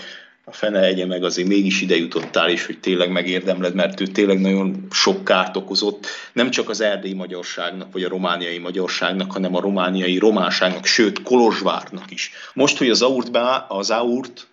a 0.49 0.51
fene 0.51 0.79
egye 0.79 1.05
meg 1.05 1.23
azért 1.23 1.47
mégis 1.47 1.81
ide 1.81 1.95
jutottál, 1.95 2.49
és 2.49 2.65
hogy 2.65 2.79
tényleg 2.79 3.11
megérdemled, 3.11 3.73
mert 3.73 4.01
ő 4.01 4.07
tényleg 4.07 4.39
nagyon 4.39 4.87
sok 4.91 5.23
kárt 5.23 5.57
okozott, 5.57 6.05
nem 6.33 6.49
csak 6.49 6.69
az 6.69 6.81
erdélyi 6.81 7.13
magyarságnak, 7.13 7.91
vagy 7.91 8.03
a 8.03 8.09
romániai 8.09 8.57
magyarságnak, 8.57 9.31
hanem 9.31 9.55
a 9.55 9.59
romániai 9.59 10.17
románságnak, 10.17 10.85
sőt 10.85 11.21
Kolozsvárnak 11.21 12.11
is. 12.11 12.31
Most, 12.53 12.77
hogy 12.77 12.89
az 12.89 13.01
Aurt, 13.01 13.31
be, 13.31 13.65
az 13.67 13.89
Aurt 13.89 14.47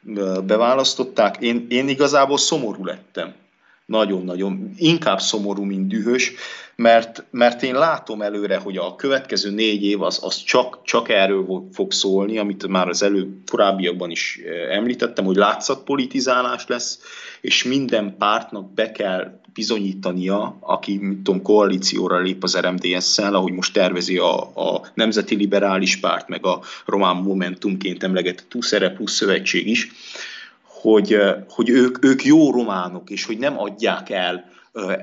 beválasztották, 0.45 1.37
én, 1.41 1.67
én 1.69 1.89
igazából 1.89 2.39
szomorú 2.39 2.85
lettem 2.85 3.35
nagyon-nagyon, 3.87 4.73
inkább 4.77 5.21
szomorú, 5.21 5.63
mint 5.63 5.89
dühös, 5.89 6.33
mert, 6.77 7.25
mert 7.31 7.63
én 7.63 7.75
látom 7.75 8.23
előre, 8.23 8.57
hogy 8.57 8.77
a 8.77 8.97
következő 8.97 9.51
négy 9.51 9.85
év 9.85 10.03
az, 10.03 10.19
az 10.23 10.43
csak, 10.43 10.79
csak 10.83 11.09
erről 11.09 11.69
fog 11.73 11.93
szólni, 11.93 12.39
amit 12.39 12.67
már 12.67 12.89
az 12.89 13.03
elő 13.03 13.39
korábbiakban 13.51 14.11
is 14.11 14.41
eh, 14.45 14.77
említettem, 14.77 15.25
hogy 15.25 15.37
látszatpolitizálás 15.37 16.67
lesz, 16.67 17.01
és 17.41 17.65
minden 17.65 18.17
pártnak 18.19 18.73
be 18.75 18.93
kell 18.93 19.41
bizonyítania, 19.53 20.57
aki, 20.61 20.99
mit 20.99 21.23
tudom, 21.23 21.43
koalícióra 21.43 22.19
lép 22.19 22.43
az 22.43 22.59
RMDS-szel, 22.59 23.35
ahogy 23.35 23.53
most 23.53 23.73
tervezi 23.73 24.19
a, 24.19 24.41
a 24.41 24.83
Nemzeti 24.95 25.35
Liberális 25.35 25.97
Párt, 25.97 26.29
meg 26.29 26.47
a 26.47 26.61
Román 26.87 27.17
Momentumként 27.17 28.03
emlegetett 28.03 28.49
Tuszere 28.49 28.91
plusz 28.91 29.13
szövetség 29.13 29.69
is, 29.69 29.91
hogy, 30.63 31.19
hogy 31.49 31.69
ők, 31.69 32.05
ők 32.05 32.25
jó 32.25 32.51
románok, 32.51 33.11
és 33.11 33.25
hogy 33.25 33.39
nem 33.39 33.59
adják 33.59 34.11
el 34.11 34.51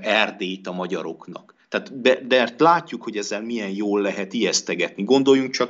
Erdélyt 0.01 0.67
a 0.67 0.73
magyaroknak. 0.73 1.53
Tehát 1.73 2.27
de, 2.27 2.53
látjuk, 2.57 3.03
hogy 3.03 3.17
ezzel 3.17 3.41
milyen 3.41 3.69
jól 3.69 4.01
lehet 4.01 4.33
ijesztegetni. 4.33 5.03
Gondoljunk 5.03 5.51
csak 5.51 5.69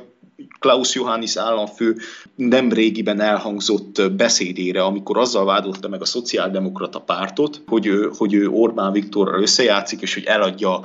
Klaus 0.58 0.94
Johannis 0.94 1.36
államfő 1.36 1.96
nem 2.36 2.72
régiben 2.72 3.20
elhangzott 3.20 4.12
beszédére, 4.16 4.82
amikor 4.82 5.18
azzal 5.18 5.44
vádolta 5.44 5.88
meg 5.88 6.00
a 6.00 6.04
szociáldemokrata 6.04 7.00
pártot, 7.00 7.62
hogy 7.66 7.86
ő, 7.86 8.10
hogy 8.16 8.34
ő 8.34 8.48
Orbán 8.48 8.92
Viktorral 8.92 9.42
összejátszik, 9.42 10.00
és 10.00 10.14
hogy 10.14 10.24
eladja 10.24 10.80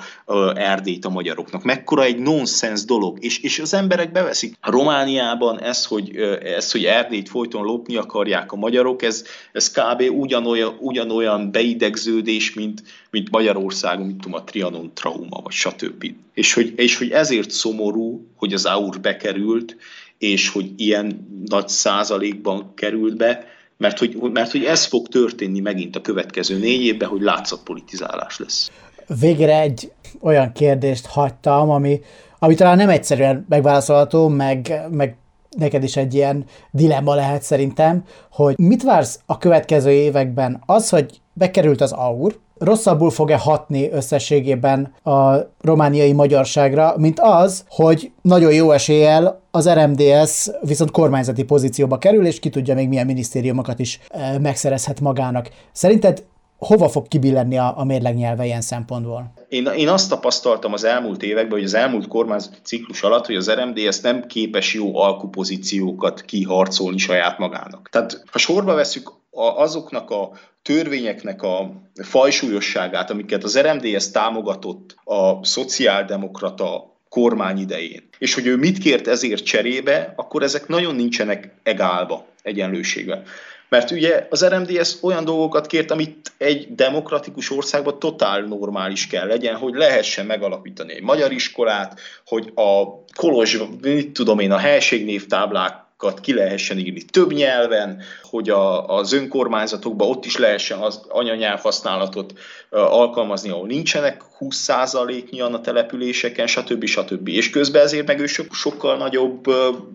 Erdélyt 0.55 1.05
a 1.05 1.09
magyaroknak. 1.09 1.63
Mekkora 1.63 2.03
egy 2.03 2.19
nonsens 2.19 2.85
dolog, 2.85 3.17
és, 3.23 3.39
és 3.39 3.59
az 3.59 3.73
emberek 3.73 4.11
beveszik. 4.11 4.57
Romániában 4.61 5.61
ez, 5.61 5.85
hogy, 5.85 6.15
ez, 6.43 6.71
hogy 6.71 6.83
Erdélyt 6.83 7.29
folyton 7.29 7.63
lopni 7.63 7.95
akarják 7.95 8.51
a 8.51 8.55
magyarok, 8.55 9.01
ez, 9.01 9.23
ez 9.51 9.71
kb. 9.71 10.03
ugyanolyan, 10.11 10.75
ugyanolyan 10.79 11.51
beidegződés, 11.51 12.53
mint, 12.53 12.83
mint 13.11 13.29
Magyarországon, 13.29 14.05
mint 14.05 14.21
tudom, 14.21 14.39
a 14.39 14.43
Trianon 14.43 14.91
trauma, 14.93 15.41
vagy 15.43 15.51
stb. 15.51 16.13
És 16.33 16.53
hogy, 16.53 16.73
és 16.75 16.97
hogy 16.97 17.11
ezért 17.11 17.51
szomorú, 17.51 18.27
hogy 18.35 18.53
az 18.53 18.65
AUR 18.65 18.99
bekerült, 18.99 19.75
és 20.17 20.49
hogy 20.49 20.71
ilyen 20.75 21.27
nagy 21.45 21.67
százalékban 21.67 22.73
került 22.75 23.17
be, 23.17 23.45
mert 23.77 23.99
hogy, 23.99 24.17
mert 24.33 24.51
hogy 24.51 24.63
ez 24.63 24.85
fog 24.85 25.07
történni 25.07 25.59
megint 25.59 25.95
a 25.95 26.01
következő 26.01 26.57
négy 26.57 26.81
évben, 26.81 27.09
hogy 27.09 27.21
látszatpolitizálás 27.21 28.39
lesz. 28.39 28.71
Végre 29.19 29.59
egy 29.59 29.91
olyan 30.21 30.51
kérdést 30.51 31.05
hagytam, 31.05 31.69
ami, 31.69 31.99
ami 32.39 32.55
talán 32.55 32.77
nem 32.77 32.89
egyszerűen 32.89 33.45
megválaszolható, 33.49 34.27
meg, 34.27 34.81
meg 34.91 35.17
neked 35.57 35.83
is 35.83 35.95
egy 35.95 36.13
ilyen 36.13 36.45
dilemma 36.71 37.15
lehet 37.15 37.41
szerintem, 37.41 38.03
hogy 38.31 38.57
mit 38.57 38.83
vársz 38.83 39.19
a 39.25 39.37
következő 39.37 39.91
években? 39.91 40.63
Az, 40.65 40.89
hogy 40.89 41.21
bekerült 41.33 41.81
az 41.81 41.91
AUR, 41.91 42.39
rosszabbul 42.59 43.09
fog-e 43.09 43.37
hatni 43.37 43.91
összességében 43.91 44.93
a 45.03 45.35
romániai 45.61 46.13
magyarságra, 46.13 46.93
mint 46.97 47.19
az, 47.19 47.63
hogy 47.69 48.11
nagyon 48.21 48.53
jó 48.53 48.71
eséllyel 48.71 49.41
az 49.51 49.69
RMDS 49.69 50.49
viszont 50.61 50.91
kormányzati 50.91 51.43
pozícióba 51.43 51.97
kerül, 51.97 52.25
és 52.25 52.39
ki 52.39 52.49
tudja 52.49 52.73
még 52.75 52.87
milyen 52.87 53.05
minisztériumokat 53.05 53.79
is 53.79 53.99
e, 54.09 54.39
megszerezhet 54.39 54.99
magának. 54.99 55.49
Szerinted 55.71 56.23
hova 56.59 56.89
fog 56.89 57.07
kibillenni 57.07 57.57
a, 57.57 57.73
a 57.77 57.83
mérlegnyelve 57.83 58.45
ilyen 58.45 58.61
szempontból? 58.61 59.33
Én, 59.49 59.65
én 59.65 59.87
azt 59.87 60.09
tapasztaltam 60.09 60.73
az 60.73 60.83
elmúlt 60.83 61.23
években, 61.23 61.57
hogy 61.57 61.63
az 61.63 61.73
elmúlt 61.73 62.07
kormányzati 62.07 62.57
ciklus 62.63 63.01
alatt, 63.01 63.25
hogy 63.25 63.35
az 63.35 63.51
RMDS 63.51 63.99
nem 63.99 64.25
képes 64.27 64.73
jó 64.73 64.97
alkupozíciókat 64.97 66.21
kiharcolni 66.21 66.97
saját 66.97 67.37
magának. 67.37 67.89
Tehát 67.91 68.23
ha 68.31 68.37
sorba 68.37 68.73
veszük 68.73 69.11
azoknak 69.31 70.09
a 70.09 70.31
törvényeknek 70.61 71.41
a 71.41 71.71
fajsúlyosságát, 72.03 73.09
amiket 73.09 73.43
az 73.43 73.59
RMDS 73.59 74.11
támogatott 74.11 74.95
a 75.03 75.45
szociáldemokrata 75.45 76.97
kormány 77.09 77.57
idején, 77.57 78.09
és 78.17 78.33
hogy 78.33 78.45
ő 78.45 78.55
mit 78.55 78.77
kért 78.77 79.07
ezért 79.07 79.43
cserébe, 79.43 80.13
akkor 80.15 80.43
ezek 80.43 80.67
nagyon 80.67 80.95
nincsenek 80.95 81.53
egálba, 81.63 82.25
egyenlőségben. 82.41 83.23
Mert 83.69 83.91
ugye 83.91 84.27
az 84.29 84.45
RMDS 84.45 84.95
olyan 85.01 85.25
dolgokat 85.25 85.67
kért, 85.67 85.91
amit 85.91 86.31
egy 86.37 86.75
demokratikus 86.75 87.51
országban 87.51 87.99
totál 87.99 88.41
normális 88.41 89.07
kell 89.07 89.27
legyen, 89.27 89.55
hogy 89.55 89.73
lehessen 89.73 90.25
megalapítani 90.25 90.93
egy 90.93 91.01
magyar 91.01 91.31
iskolát, 91.31 91.99
hogy 92.25 92.51
a 92.55 92.83
Kolozs, 93.15 93.57
mit 93.81 94.11
tudom 94.11 94.39
én, 94.39 94.51
a 94.51 94.57
helységnévtáblák 94.57 95.87
ki 96.21 96.33
lehessen 96.33 96.77
írni 96.77 97.01
több 97.01 97.33
nyelven, 97.33 98.01
hogy 98.23 98.49
a, 98.49 98.87
az 98.97 99.13
önkormányzatokban 99.13 100.09
ott 100.09 100.25
is 100.25 100.37
lehessen 100.37 100.79
az 100.79 101.01
anyanyelv 101.07 101.59
használatot 101.59 102.33
alkalmazni, 102.69 103.49
ahol 103.49 103.67
nincsenek 103.67 104.23
20%-nyian 104.39 105.53
a 105.53 105.61
településeken, 105.61 106.47
stb. 106.47 106.85
stb. 106.85 107.27
És 107.27 107.49
közben 107.49 107.81
ezért 107.81 108.07
meg 108.07 108.19
ő 108.19 108.25
so, 108.25 108.43
sokkal 108.51 108.97
nagyobb 108.97 109.43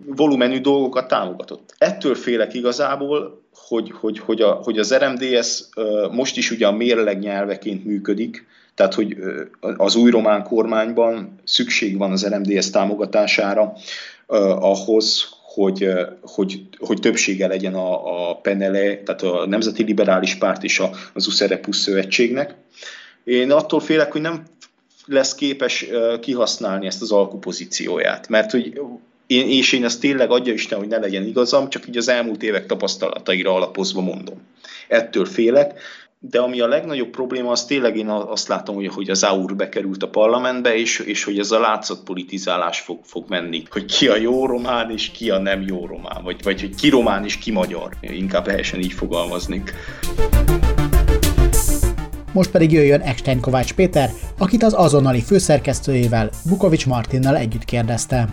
volumenű 0.05 0.61
dolgokat 0.61 1.07
támogatott. 1.07 1.75
Ettől 1.77 2.15
félek 2.15 2.53
igazából, 2.53 3.41
hogy, 3.67 3.91
hogy, 3.99 4.19
hogy, 4.19 4.41
a, 4.41 4.51
hogy 4.51 4.77
az 4.77 4.95
RMDS 4.95 5.63
most 6.11 6.37
is 6.37 6.51
ugyan 6.51 6.73
mérleg 6.73 7.19
nyelveként 7.19 7.85
működik, 7.85 8.45
tehát 8.75 8.93
hogy 8.93 9.17
az 9.77 9.95
új 9.95 10.11
román 10.11 10.43
kormányban 10.43 11.39
szükség 11.43 11.97
van 11.97 12.11
az 12.11 12.27
RMDS 12.27 12.69
támogatására 12.69 13.73
ahhoz, 14.59 15.29
hogy, 15.55 15.89
hogy, 16.21 16.61
hogy 16.77 16.99
többsége 16.99 17.47
legyen 17.47 17.73
a, 17.73 18.29
a 18.29 18.35
Penele, 18.35 18.97
tehát 18.97 19.21
a 19.21 19.45
Nemzeti 19.45 19.83
Liberális 19.83 20.35
Párt 20.35 20.63
és 20.63 20.81
az 21.13 21.27
Uszerepusz 21.27 21.77
Szövetségnek. 21.77 22.55
Én 23.23 23.51
attól 23.51 23.79
félek, 23.79 24.11
hogy 24.11 24.21
nem 24.21 24.43
lesz 25.05 25.35
képes 25.35 25.85
kihasználni 26.21 26.85
ezt 26.85 27.01
az 27.01 27.11
alkupozícióját, 27.11 28.27
mert 28.27 28.51
hogy 28.51 28.81
én, 29.27 29.49
és 29.49 29.71
én 29.71 29.83
ezt 29.83 29.99
tényleg 29.99 30.31
adja 30.31 30.53
Isten, 30.53 30.77
hogy 30.77 30.87
ne 30.87 30.97
legyen 30.97 31.25
igazam, 31.25 31.69
csak 31.69 31.87
így 31.87 31.97
az 31.97 32.07
elmúlt 32.07 32.43
évek 32.43 32.65
tapasztalataira 32.65 33.53
alapozva 33.53 34.01
mondom. 34.01 34.41
Ettől 34.87 35.25
félek, 35.25 35.81
de 36.19 36.39
ami 36.39 36.59
a 36.59 36.67
legnagyobb 36.67 37.09
probléma, 37.09 37.51
az 37.51 37.65
tényleg 37.65 37.97
én 37.97 38.07
azt 38.09 38.47
látom, 38.47 38.75
hogy, 38.75 38.87
hogy 38.87 39.09
az 39.09 39.23
AUR 39.23 39.55
bekerült 39.55 40.03
a 40.03 40.09
parlamentbe, 40.09 40.75
és, 40.75 40.99
és 40.99 41.23
hogy 41.23 41.39
ez 41.39 41.51
a 41.51 41.59
látszat 41.59 42.03
politizálás 42.03 42.79
fog, 42.79 42.99
fog 43.03 43.25
menni. 43.27 43.63
Hogy 43.69 43.85
ki 43.85 44.07
a 44.07 44.15
jó 44.15 44.45
román, 44.45 44.91
és 44.91 45.09
ki 45.09 45.29
a 45.29 45.39
nem 45.39 45.61
jó 45.61 45.85
román, 45.85 46.23
vagy, 46.23 46.43
vagy 46.43 46.61
hogy 46.61 46.75
ki 46.75 46.89
román, 46.89 47.23
és 47.23 47.37
ki 47.37 47.51
magyar. 47.51 47.89
Inkább 48.01 48.47
helyesen 48.47 48.79
így 48.79 48.93
fogalmaznék. 48.93 49.73
Most 52.33 52.51
pedig 52.51 52.71
jöjjön 52.71 53.01
Ekstein 53.01 53.39
Kovács 53.39 53.73
Péter, 53.73 54.09
akit 54.37 54.63
az 54.63 54.73
azonnali 54.73 55.21
főszerkesztőjével, 55.21 56.29
Bukovics 56.49 56.85
Martinnal 56.85 57.37
együtt 57.37 57.65
kérdezte. 57.65 58.27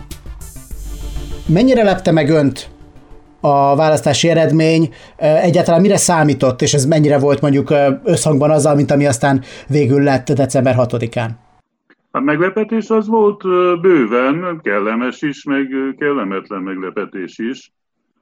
Mennyire 1.45 1.83
lepte 1.83 2.11
meg 2.11 2.29
önt 2.29 2.69
a 3.45 3.75
választási 3.75 4.29
eredmény 4.29 4.89
egyáltalán 5.17 5.81
mire 5.81 5.97
számított, 5.97 6.61
és 6.61 6.73
ez 6.73 6.85
mennyire 6.85 7.19
volt 7.19 7.41
mondjuk 7.41 7.73
összhangban 8.03 8.49
azzal, 8.49 8.75
mint 8.75 8.91
ami 8.91 9.05
aztán 9.05 9.41
végül 9.67 10.03
lett 10.03 10.31
december 10.31 10.75
6-án? 10.77 11.29
A 12.11 12.19
meglepetés 12.19 12.89
az 12.89 13.07
volt 13.07 13.43
bőven, 13.81 14.59
kellemes 14.61 15.21
is, 15.21 15.43
meg 15.43 15.67
kellemetlen 15.97 16.61
meglepetés 16.61 17.37
is. 17.37 17.71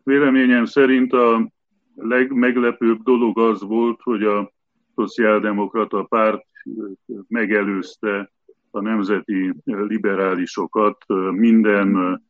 Véleményem 0.04 0.66
szerint 0.66 1.14
a 1.14 1.50
legmeglepőbb 1.96 3.04
dolog 3.04 3.40
az 3.40 3.62
volt, 3.62 4.00
hogy 4.04 4.24
a 4.24 4.52
szociáldemokrata 4.96 6.04
párt 6.04 6.46
megelőzte 7.28 8.32
a 8.72 8.82
nemzeti 8.82 9.54
liberálisokat 9.64 10.98
minden 11.32 12.22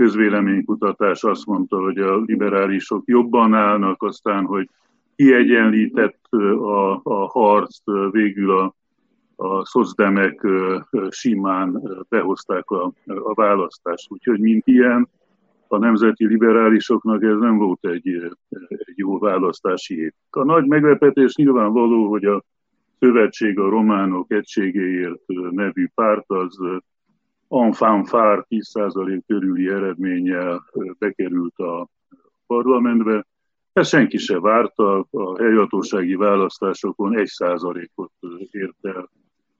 közvéleménykutatás 0.00 1.22
azt 1.22 1.46
mondta, 1.46 1.80
hogy 1.80 1.98
a 1.98 2.16
liberálisok 2.16 3.02
jobban 3.06 3.54
állnak, 3.54 4.02
aztán, 4.02 4.44
hogy 4.44 4.68
kiegyenlített 5.16 6.26
a, 6.58 7.00
a 7.02 7.28
harc, 7.28 7.76
végül 8.10 8.50
a, 8.50 8.74
a 9.36 9.64
szozdemek 9.64 10.46
simán 11.08 11.82
behozták 12.08 12.70
a, 12.70 12.92
a 13.06 13.34
választást. 13.34 14.10
Úgyhogy 14.10 14.40
mint 14.40 14.66
ilyen, 14.66 15.08
a 15.68 15.78
nemzeti 15.78 16.26
liberálisoknak 16.26 17.22
ez 17.22 17.36
nem 17.38 17.58
volt 17.58 17.86
egy, 17.86 18.08
egy 18.68 18.94
jó 18.94 19.18
választási 19.18 20.00
év. 20.00 20.12
A 20.30 20.44
nagy 20.44 20.66
meglepetés 20.66 21.34
nyilvánvaló, 21.34 22.08
hogy 22.08 22.24
a 22.24 22.44
Szövetség 22.98 23.58
a 23.58 23.68
Románok 23.68 24.32
Egységéért 24.32 25.26
nevű 25.50 25.88
párt 25.94 26.30
az 26.30 26.58
enfant 27.50 28.08
fár 28.08 28.46
10% 28.48 29.20
körüli 29.26 29.68
eredménnyel 29.68 30.64
bekerült 30.98 31.58
a 31.58 31.88
parlamentbe. 32.46 33.26
Ezt 33.72 33.88
senki 33.88 34.16
se 34.16 34.40
várta, 34.40 35.06
a 35.10 35.38
helyhatósági 35.38 36.14
választásokon 36.14 37.18
egy 37.18 37.26
százalékot 37.26 38.12
ért 38.50 38.76
el 38.82 39.10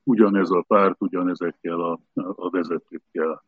ugyanez 0.02 0.50
a 0.50 0.64
párt, 0.68 0.96
ugyanezekkel 0.98 1.80
a, 1.80 2.00
a 2.14 2.50
vezetőkkel. 2.50 3.44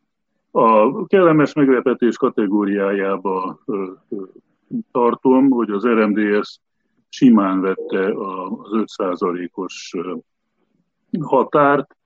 A 0.50 1.06
kellemes 1.06 1.52
meglepetés 1.52 2.16
kategóriájába 2.16 3.60
tartom, 4.90 5.50
hogy 5.50 5.70
az 5.70 5.86
RMDS 5.86 6.60
simán 7.08 7.60
vette 7.60 8.04
az 8.06 8.70
5%-os 8.70 9.96
határt, 11.20 11.96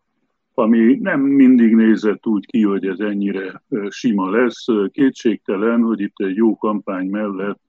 ami 0.59 0.99
nem 1.01 1.21
mindig 1.21 1.75
nézett 1.75 2.27
úgy 2.27 2.47
ki, 2.47 2.63
hogy 2.63 2.87
ez 2.87 2.99
ennyire 2.99 3.63
sima 3.89 4.31
lesz. 4.31 4.65
Kétségtelen, 4.93 5.83
hogy 5.83 6.01
itt 6.01 6.17
egy 6.17 6.37
jó 6.37 6.57
kampány 6.57 7.11
mellett 7.11 7.61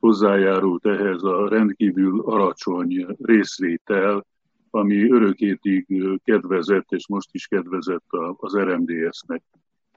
hozzájárult 0.00 0.86
ehhez 0.86 1.22
a 1.22 1.48
rendkívül 1.48 2.20
alacsony 2.20 3.06
részvétel, 3.22 4.26
ami 4.70 5.10
örökétig 5.10 5.86
kedvezett, 6.24 6.86
és 6.88 7.08
most 7.08 7.28
is 7.32 7.46
kedvezett 7.46 8.06
az 8.36 8.56
RMDS-nek. 8.56 9.42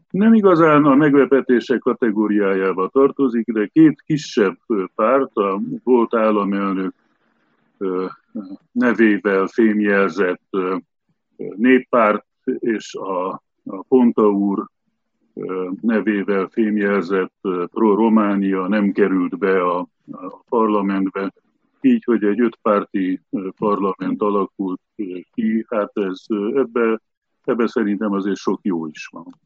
Nem 0.09 0.33
igazán 0.33 0.85
a 0.85 0.95
meglepetések 0.95 1.79
kategóriájába 1.79 2.87
tartozik, 2.87 3.51
de 3.51 3.65
két 3.65 4.01
kisebb 4.05 4.57
párt, 4.95 5.35
a 5.35 5.61
volt 5.83 6.15
államelnök 6.15 6.93
nevével 8.71 9.47
fémjelzett 9.47 10.57
néppárt 11.55 12.25
és 12.43 12.95
a, 12.95 13.29
a 13.65 13.83
Ponta 13.87 14.29
úr 14.29 14.71
nevével 15.81 16.47
fémjelzett 16.51 17.33
pro-Románia 17.71 18.67
nem 18.67 18.91
került 18.91 19.37
be 19.37 19.61
a, 19.61 19.79
a 20.11 20.43
parlamentbe, 20.49 21.33
így, 21.81 22.03
hogy 22.03 22.23
egy 22.23 22.41
ötpárti 22.41 23.21
parlament 23.57 24.21
alakult 24.21 24.79
ki, 25.33 25.65
hát 25.69 25.91
ez 25.93 26.19
ebbe, 26.55 27.01
ebbe 27.45 27.67
szerintem 27.67 28.11
azért 28.11 28.35
sok 28.35 28.59
jó 28.63 28.87
is 28.87 29.09
van. 29.11 29.39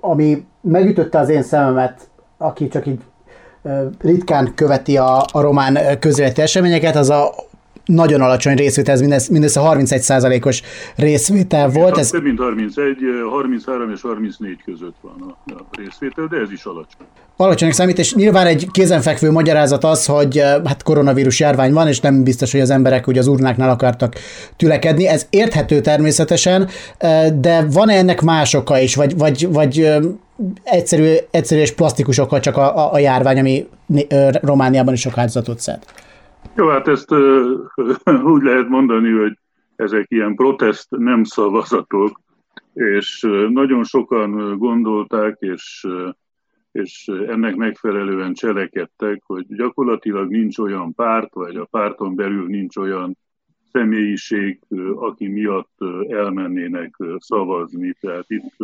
Ami 0.00 0.44
megütötte 0.60 1.18
az 1.18 1.28
én 1.28 1.42
szememet, 1.42 2.10
aki 2.36 2.68
csak 2.68 2.86
így 2.86 3.00
ritkán 3.98 4.54
követi 4.54 4.96
a, 4.96 5.16
a 5.32 5.40
román 5.40 5.98
közéleti 5.98 6.40
eseményeket, 6.40 6.96
az 6.96 7.10
a 7.10 7.30
nagyon 7.94 8.20
alacsony 8.20 8.56
részvétel, 8.56 8.94
ez 9.12 9.28
mindössze 9.28 9.60
31%-os 9.64 10.62
részvétel 10.96 11.68
volt. 11.68 11.98
Ez 11.98 12.10
több 12.10 12.22
mint 12.22 12.38
31, 12.38 12.96
33 13.30 13.90
és 13.90 14.00
34 14.00 14.62
között 14.64 14.94
van 15.00 15.36
a, 15.46 15.52
a 15.52 15.64
részvétel, 15.78 16.26
de 16.26 16.36
ez 16.36 16.52
is 16.52 16.64
alacsony. 16.64 17.06
Alacsonynak 17.36 17.76
számít, 17.76 17.98
és 17.98 18.14
nyilván 18.14 18.46
egy 18.46 18.68
kézenfekvő 18.70 19.30
magyarázat 19.30 19.84
az, 19.84 20.06
hogy 20.06 20.38
hát 20.64 20.82
koronavírus 20.82 21.40
járvány 21.40 21.72
van, 21.72 21.88
és 21.88 22.00
nem 22.00 22.22
biztos, 22.22 22.52
hogy 22.52 22.60
az 22.60 22.70
emberek 22.70 23.06
ugye 23.06 23.20
az 23.20 23.26
urnáknál 23.26 23.70
akartak 23.70 24.14
tülekedni. 24.56 25.08
Ez 25.08 25.26
érthető 25.30 25.80
természetesen, 25.80 26.68
de 27.34 27.66
van-e 27.70 27.94
ennek 27.94 28.20
más 28.20 28.54
oka 28.54 28.78
is, 28.78 28.94
vagy, 28.94 29.18
vagy, 29.18 29.48
vagy 29.52 29.90
egyszerű, 30.62 31.14
egyszerű 31.30 31.60
és 31.60 31.72
plastikus 31.72 32.18
oka 32.18 32.40
csak 32.40 32.56
a, 32.56 32.76
a, 32.76 32.92
a 32.92 32.98
járvány, 32.98 33.38
ami 33.38 33.66
Romániában 34.40 34.94
is 34.94 35.00
sok 35.00 35.18
áldozatot 35.18 35.60
szed? 35.60 35.78
Jó, 36.56 36.68
hát 36.68 36.88
ezt 36.88 37.12
úgy 38.34 38.42
lehet 38.42 38.68
mondani, 38.68 39.10
hogy 39.10 39.38
ezek 39.76 40.06
ilyen 40.08 40.34
protest 40.34 40.86
nem 40.90 41.24
szavazatok, 41.24 42.20
és 42.72 43.26
nagyon 43.48 43.84
sokan 43.84 44.58
gondolták, 44.58 45.36
és, 45.40 45.86
és 46.72 47.10
ennek 47.26 47.56
megfelelően 47.56 48.34
cselekedtek, 48.34 49.22
hogy 49.26 49.46
gyakorlatilag 49.46 50.30
nincs 50.30 50.58
olyan 50.58 50.94
párt, 50.94 51.34
vagy 51.34 51.56
a 51.56 51.64
párton 51.64 52.14
belül 52.14 52.46
nincs 52.46 52.76
olyan 52.76 53.16
személyiség, 53.72 54.60
aki 54.94 55.28
miatt 55.28 55.78
elmennének 56.08 56.96
szavazni. 57.16 57.96
Tehát 58.00 58.24
itt 58.26 58.56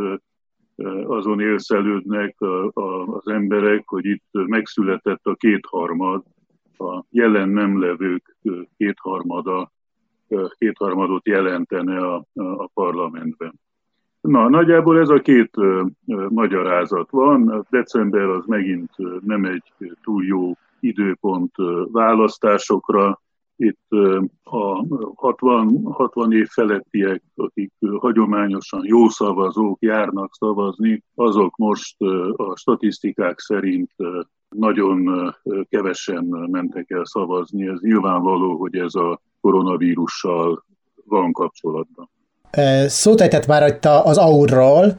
azon 1.07 1.41
élszelődnek 1.41 2.37
az 2.73 3.29
emberek, 3.29 3.83
hogy 3.87 4.05
itt 4.05 4.27
megszületett 4.33 5.25
a 5.27 5.35
kétharmad, 5.35 6.23
a 6.79 7.05
jelen 7.11 7.49
nem 7.49 7.81
levők 7.81 8.37
kétharmada, 8.77 9.73
kétharmadot 10.59 11.27
jelentene 11.27 11.99
a, 11.99 12.25
a 12.35 12.67
parlamentben. 12.67 13.61
Na, 14.21 14.49
nagyjából 14.49 14.99
ez 14.99 15.09
a 15.09 15.21
két 15.21 15.51
magyarázat 16.29 17.11
van. 17.11 17.67
December 17.71 18.23
az 18.23 18.45
megint 18.47 18.91
nem 19.25 19.45
egy 19.45 19.73
túl 20.03 20.25
jó 20.25 20.53
időpont 20.81 21.55
választásokra. 21.93 23.21
Itt 23.57 23.91
a 24.43 24.85
60, 25.15 25.81
60 25.85 26.33
év 26.33 26.47
felettiek, 26.47 27.23
akik 27.35 27.73
hagyományosan 27.99 28.85
jó 28.85 29.09
szavazók 29.09 29.83
járnak 29.83 30.35
szavazni, 30.35 31.03
azok 31.15 31.57
most 31.57 32.03
a 32.37 32.57
statisztikák 32.57 33.39
szerint 33.39 33.91
nagyon 34.49 35.35
kevesen 35.69 36.25
mentek 36.51 36.91
el 36.91 37.05
szavazni. 37.05 37.69
Ez 37.69 37.81
nyilvánvaló, 37.81 38.57
hogy 38.57 38.77
ez 38.77 38.95
a 38.95 39.21
koronavírussal 39.41 40.65
van 41.05 41.33
kapcsolatban. 41.33 42.11
Szót 42.87 43.21
ejtett 43.21 43.47
már 43.47 43.79
az 43.83 44.19
aurról, 44.19 44.99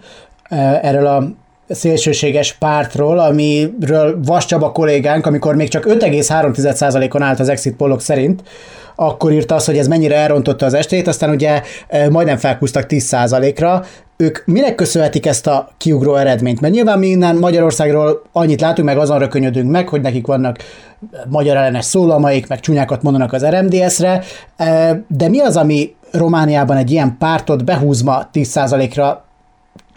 erről 0.81 1.05
a 1.05 1.23
szélsőséges 1.69 2.53
pártról, 2.53 3.19
amiről 3.19 4.19
Vas 4.25 4.45
Csaba 4.45 4.71
kollégánk, 4.71 5.25
amikor 5.25 5.55
még 5.55 5.69
csak 5.69 5.85
5,3%-on 5.85 7.21
állt 7.21 7.39
az 7.39 7.49
exit 7.49 7.75
pollok 7.75 8.01
szerint, 8.01 8.43
akkor 8.95 9.31
írta 9.31 9.55
azt, 9.55 9.65
hogy 9.65 9.77
ez 9.77 9.87
mennyire 9.87 10.15
elrontotta 10.15 10.65
az 10.65 10.73
estét, 10.73 11.07
aztán 11.07 11.29
ugye 11.29 11.61
majdnem 12.09 12.37
felkúztak 12.37 12.85
10%-ra. 12.89 13.83
Ők 14.17 14.45
minek 14.45 14.75
köszönhetik 14.75 15.25
ezt 15.25 15.47
a 15.47 15.69
kiugró 15.77 16.15
eredményt? 16.15 16.61
Mert 16.61 16.73
nyilván 16.73 16.99
mi 16.99 17.07
innen 17.07 17.35
Magyarországról 17.35 18.21
annyit 18.31 18.61
látunk, 18.61 18.87
meg 18.87 18.97
azon 18.97 19.19
rökönyödünk 19.19 19.71
meg, 19.71 19.87
hogy 19.87 20.01
nekik 20.01 20.27
vannak 20.27 20.57
magyar 21.27 21.55
ellenes 21.55 21.85
szólamaik, 21.85 22.47
meg 22.47 22.59
csúnyákat 22.59 23.01
mondanak 23.01 23.33
az 23.33 23.45
RMDS-re, 23.45 24.23
de 25.07 25.29
mi 25.29 25.39
az, 25.39 25.57
ami 25.57 25.95
Romániában 26.11 26.77
egy 26.77 26.91
ilyen 26.91 27.15
pártot 27.19 27.65
behúzma 27.65 28.29
10%-ra 28.33 29.26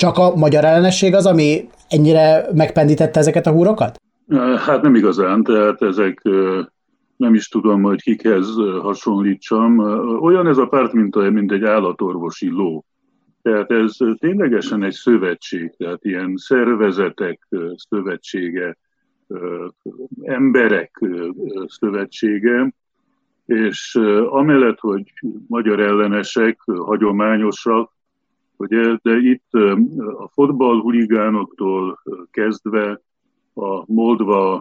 csak 0.01 0.19
a 0.19 0.37
magyar 0.37 0.65
ellenesség 0.65 1.15
az, 1.15 1.27
ami 1.27 1.69
ennyire 1.89 2.47
megpendítette 2.55 3.19
ezeket 3.21 3.47
a 3.47 3.51
húrokat? 3.51 4.01
Hát 4.67 4.83
nem 4.83 4.95
igazán, 4.95 5.43
tehát 5.43 5.83
ezek 5.83 6.23
nem 7.17 7.35
is 7.35 7.49
tudom, 7.49 7.83
hogy 7.83 8.03
kikhez 8.03 8.47
hasonlítsam. 8.81 9.79
Olyan 10.21 10.47
ez 10.47 10.57
a 10.57 10.67
párt, 10.67 10.93
mint, 10.93 11.17
a, 11.17 11.31
mint 11.31 11.53
egy 11.53 11.65
állatorvosi 11.65 12.49
ló. 12.49 12.85
Tehát 13.43 13.71
ez 13.71 13.97
ténylegesen 14.19 14.83
egy 14.83 14.93
szövetség, 14.93 15.75
tehát 15.77 16.05
ilyen 16.05 16.35
szervezetek 16.37 17.49
szövetsége, 17.89 18.77
emberek 20.23 21.05
szövetsége, 21.67 22.75
és 23.47 23.99
amellett, 24.29 24.79
hogy 24.79 25.13
magyar 25.47 25.81
ellenesek, 25.81 26.59
hagyományosak, 26.65 27.93
Ugye, 28.61 28.97
de 29.03 29.17
itt 29.17 29.53
a 30.19 30.29
fotballhuligánoktól 30.33 32.01
kezdve 32.31 33.01
a 33.55 33.93
Moldva, 33.93 34.55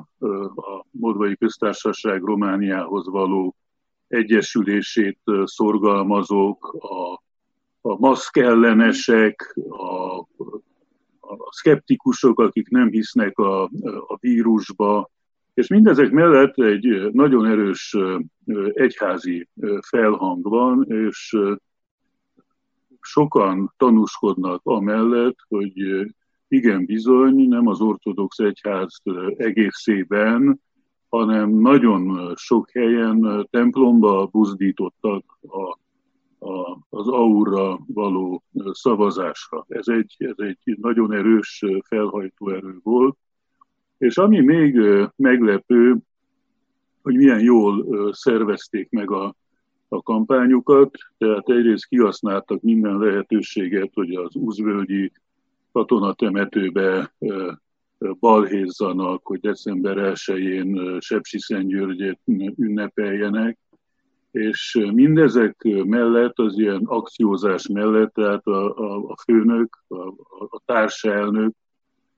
a 0.55 0.85
Moldvai 0.91 1.38
Köztársaság 1.38 2.23
Romániához 2.23 3.09
való 3.09 3.55
egyesülését 4.07 5.19
szorgalmazók, 5.43 6.77
a, 6.79 7.21
a 7.89 7.99
maszkellenesek, 7.99 9.55
a, 9.69 10.17
a 11.19 11.38
szkeptikusok, 11.49 12.39
akik 12.39 12.69
nem 12.69 12.89
hisznek 12.89 13.38
a, 13.38 13.63
a 14.07 14.17
vírusba, 14.19 15.09
és 15.53 15.67
mindezek 15.67 16.12
mellett 16.12 16.57
egy 16.57 17.12
nagyon 17.12 17.45
erős 17.45 17.97
egyházi 18.73 19.47
felhang 19.81 20.49
van, 20.49 20.85
és 20.88 21.38
sokan 23.01 23.73
tanúskodnak 23.77 24.62
amellett, 24.63 25.38
hogy 25.47 25.73
igen 26.47 26.85
bizony, 26.85 27.47
nem 27.47 27.67
az 27.67 27.81
ortodox 27.81 28.39
egyház 28.39 29.01
egészében, 29.38 30.62
hanem 31.09 31.49
nagyon 31.49 32.33
sok 32.35 32.69
helyen 32.71 33.47
templomba 33.49 34.25
buzdítottak 34.25 35.39
a, 35.41 35.77
a, 36.49 36.79
az 36.89 37.07
aura 37.07 37.79
való 37.88 38.43
szavazásra. 38.71 39.65
Ez 39.67 39.88
egy, 39.88 40.15
ez 40.17 40.35
egy 40.38 40.77
nagyon 40.81 41.13
erős 41.13 41.65
felhajtó 41.88 42.49
erő 42.49 42.79
volt. 42.83 43.17
És 43.97 44.17
ami 44.17 44.39
még 44.39 44.79
meglepő, 45.15 45.97
hogy 47.01 47.15
milyen 47.15 47.39
jól 47.39 47.85
szervezték 48.13 48.89
meg 48.89 49.12
a 49.12 49.35
a 49.89 50.02
kampányukat, 50.02 50.91
tehát 51.17 51.49
egyrészt 51.49 51.88
kihasználtak 51.88 52.62
minden 52.62 52.97
lehetőséget, 52.97 53.91
hogy 53.93 54.13
az 54.13 54.36
uzvölgyi 54.36 55.12
katonatemetőbe 55.71 57.13
balhézzanak, 58.19 59.25
hogy 59.25 59.39
december 59.39 59.97
1-én 59.97 60.97
Sepsiszentgyörgyet 60.99 62.19
ünnepeljenek, 62.56 63.58
és 64.32 64.80
mindezek 64.93 65.67
mellett, 65.86 66.39
az 66.39 66.58
ilyen 66.58 66.84
akciózás 66.86 67.67
mellett, 67.67 68.13
tehát 68.13 68.45
a, 68.45 68.78
a, 68.78 68.97
a 69.08 69.17
főnök, 69.23 69.84
a, 69.88 70.08
a 70.49 70.62
társelnök, 70.65 71.52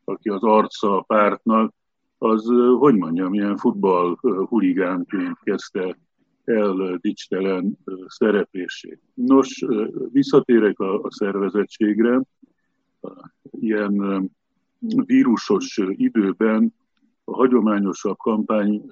aki 0.03 0.29
az 0.29 0.43
arca 0.43 0.97
a 0.97 1.01
pártnak, 1.01 1.73
az, 2.17 2.45
hogy 2.77 2.95
mondjam, 2.95 3.33
ilyen 3.33 3.57
futball 3.57 4.17
huligánként 4.21 5.37
kezdte 5.43 5.97
el 6.43 6.97
dicstelen 7.01 7.77
szereplését. 8.07 8.99
Nos, 9.13 9.65
visszatérek 10.11 10.79
a, 10.79 11.01
a 11.01 11.11
szervezettségre. 11.11 12.21
Ilyen 13.51 14.29
vírusos 15.05 15.79
időben 15.91 16.73
a 17.23 17.35
hagyományosabb 17.35 18.17
kampány 18.17 18.91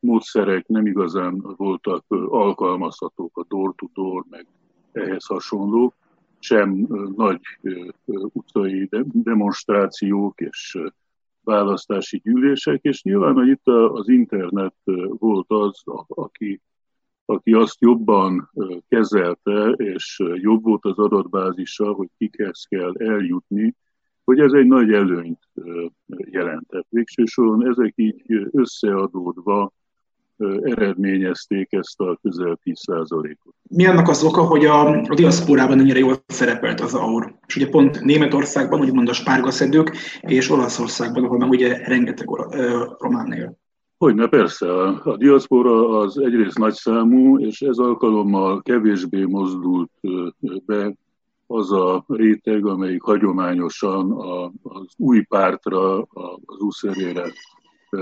módszerek 0.00 0.66
nem 0.66 0.86
igazán 0.86 1.42
voltak 1.56 2.04
alkalmazhatók, 2.28 3.38
a 3.38 3.44
door-to-door, 3.48 4.24
meg 4.30 4.46
ehhez 4.92 5.26
hasonló, 5.26 5.94
sem 6.38 6.86
nagy 7.16 7.40
utcai 8.32 8.88
demonstrációk 9.12 10.40
és 10.40 10.78
választási 11.44 12.20
gyűlések, 12.24 12.82
és 12.82 13.02
nyilván, 13.02 13.48
itt 13.48 13.66
az 13.66 14.08
internet 14.08 14.74
volt 15.18 15.46
az, 15.48 15.82
aki, 16.06 16.60
aki 17.26 17.52
azt 17.52 17.80
jobban 17.80 18.50
kezelte, 18.88 19.68
és 19.76 20.22
jobb 20.34 20.62
volt 20.62 20.84
az 20.84 20.98
adatbázisa, 20.98 21.92
hogy 21.92 22.08
kikhez 22.18 22.64
kell 22.68 22.92
eljutni, 22.98 23.74
hogy 24.24 24.40
ez 24.40 24.52
egy 24.52 24.66
nagy 24.66 24.92
előnyt 24.92 25.48
jelentett. 26.30 26.86
Végső 26.88 27.24
soron 27.24 27.68
ezek 27.68 27.92
így 27.96 28.22
összeadódva 28.52 29.72
eredményezték 30.62 31.72
ezt 31.72 32.00
a 32.00 32.18
közel 32.22 32.58
10%-ot. 32.64 33.54
Mi 33.62 33.86
annak 33.86 34.08
az 34.08 34.24
oka, 34.24 34.42
hogy 34.42 34.64
a, 34.64 35.00
a 35.00 35.14
diaszporában 35.14 35.78
ennyire 35.78 35.98
jól 35.98 36.16
szerepelt 36.26 36.80
az 36.80 36.94
AUR? 36.94 37.34
És 37.46 37.56
ugye 37.56 37.68
pont 37.68 38.00
Németországban, 38.00 38.80
úgymond 38.80 39.08
a 39.08 39.12
spárgaszedők, 39.12 39.96
és 40.20 40.50
Olaszországban, 40.50 41.24
ahol 41.24 41.38
meg 41.38 41.48
ugye 41.48 41.86
rengeteg 41.86 42.26
román 42.98 43.32
él. 43.32 43.58
Hogyne, 43.98 44.26
persze. 44.26 44.72
A, 44.72 45.16
diaszpora 45.16 45.98
az 45.98 46.18
egyrészt 46.18 46.58
nagyszámú, 46.58 47.38
és 47.38 47.60
ez 47.60 47.78
alkalommal 47.78 48.62
kevésbé 48.62 49.24
mozdult 49.24 49.90
be 50.66 50.94
az 51.46 51.72
a 51.72 52.04
réteg, 52.08 52.66
amelyik 52.66 53.02
hagyományosan 53.02 54.12
az 54.62 54.94
új 54.96 55.22
pártra, 55.22 56.02
az 56.44 56.58
úszerére 56.58 57.32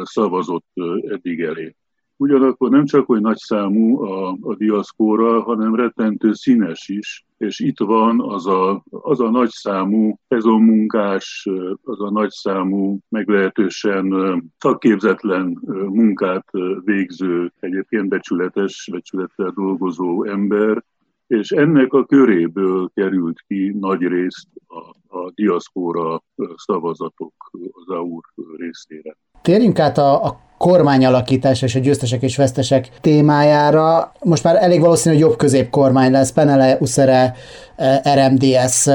szavazott 0.03 0.67
eddig 1.09 1.41
elé. 1.41 1.75
Ugyanakkor 2.17 2.71
nem 2.71 2.85
csak, 2.85 3.07
hogy 3.07 3.21
nagy 3.21 3.37
számú 3.37 4.03
a, 4.03 4.37
a 4.41 4.55
diaszpóra, 4.55 5.43
hanem 5.43 5.75
rettentő 5.75 6.33
színes 6.33 6.89
is, 6.89 7.25
és 7.39 7.61
itt 7.61 7.79
van 7.79 8.21
az 8.21 8.47
a, 8.47 8.83
az 8.91 9.21
a 9.21 9.31
nagy 9.31 9.51
számú 9.51 10.19
munkás, 10.43 11.49
az 11.83 12.01
a 12.01 12.11
nagy 12.11 12.31
számú, 12.31 12.99
meglehetősen 13.09 14.15
szakképzetlen 14.59 15.59
munkát 15.89 16.47
végző, 16.85 17.53
egyébként 17.61 18.09
becsületes, 18.09 18.89
becsülettel 18.93 19.53
dolgozó 19.57 20.25
ember, 20.25 20.85
és 21.27 21.51
ennek 21.51 21.93
a 21.93 22.05
köréből 22.05 22.91
került 22.95 23.45
ki 23.47 23.77
nagy 23.81 24.01
részt 24.01 24.49
a, 24.67 25.17
a 25.19 25.31
diaszpóra 25.35 26.23
szavazatok 26.57 27.33
az 27.71 27.95
AUR 27.95 28.23
részére. 28.57 29.17
Térjünk 29.43 29.79
át 29.79 29.99
a, 29.99 30.25
a 30.25 30.41
kormányalakítás 30.59 31.63
és 31.63 31.75
a 31.75 31.79
győztesek 31.79 32.23
és 32.23 32.37
vesztesek 32.37 32.89
témájára. 33.01 34.13
Most 34.23 34.45
már 34.45 34.57
elég 34.57 34.81
valószínű, 34.81 35.15
hogy 35.15 35.25
jobb 35.25 35.37
középkormány 35.37 36.11
lesz, 36.11 36.33
Penele, 36.33 36.77
Uszere, 36.81 37.35
eh, 37.77 38.01
RMDS 38.15 38.89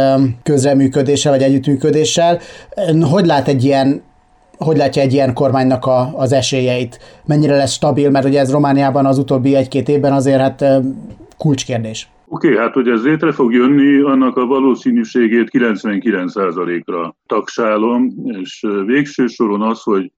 közreműködéssel 0.44 1.32
vagy 1.32 1.42
együttműködéssel. 1.42 2.39
Hogy 3.02 3.26
lát 3.26 3.48
egy 3.48 3.63
ilyen 3.63 4.08
hogy 4.58 4.78
látja 4.78 5.02
egy 5.02 5.13
ilyen 5.13 5.34
kormánynak 5.34 5.86
a, 5.86 6.18
az 6.18 6.32
esélyeit? 6.32 7.00
Mennyire 7.26 7.56
lesz 7.56 7.72
stabil, 7.72 8.10
mert 8.10 8.26
ugye 8.26 8.39
ez 8.39 8.52
Romániában 8.52 9.06
az 9.06 9.18
utóbbi 9.18 9.56
egy-két 9.56 9.89
évben 9.89 10.13
azért 10.13 10.39
hát 10.39 10.65
kulcskérdés. 11.38 12.10
Oké, 12.32 12.48
okay, 12.48 12.60
hát 12.60 12.74
hogy 12.74 12.88
ez 12.88 13.04
létre 13.04 13.32
fog 13.32 13.54
jönni, 13.54 14.00
annak 14.00 14.38
a 14.38 14.46
valószínűségét 14.46 15.50
99%-ra 15.52 17.15
tagsálom, 17.26 18.13
és 18.24 18.65
végső 18.86 19.28
soron 19.28 19.62
az, 19.62 19.82
hogy 19.82 20.12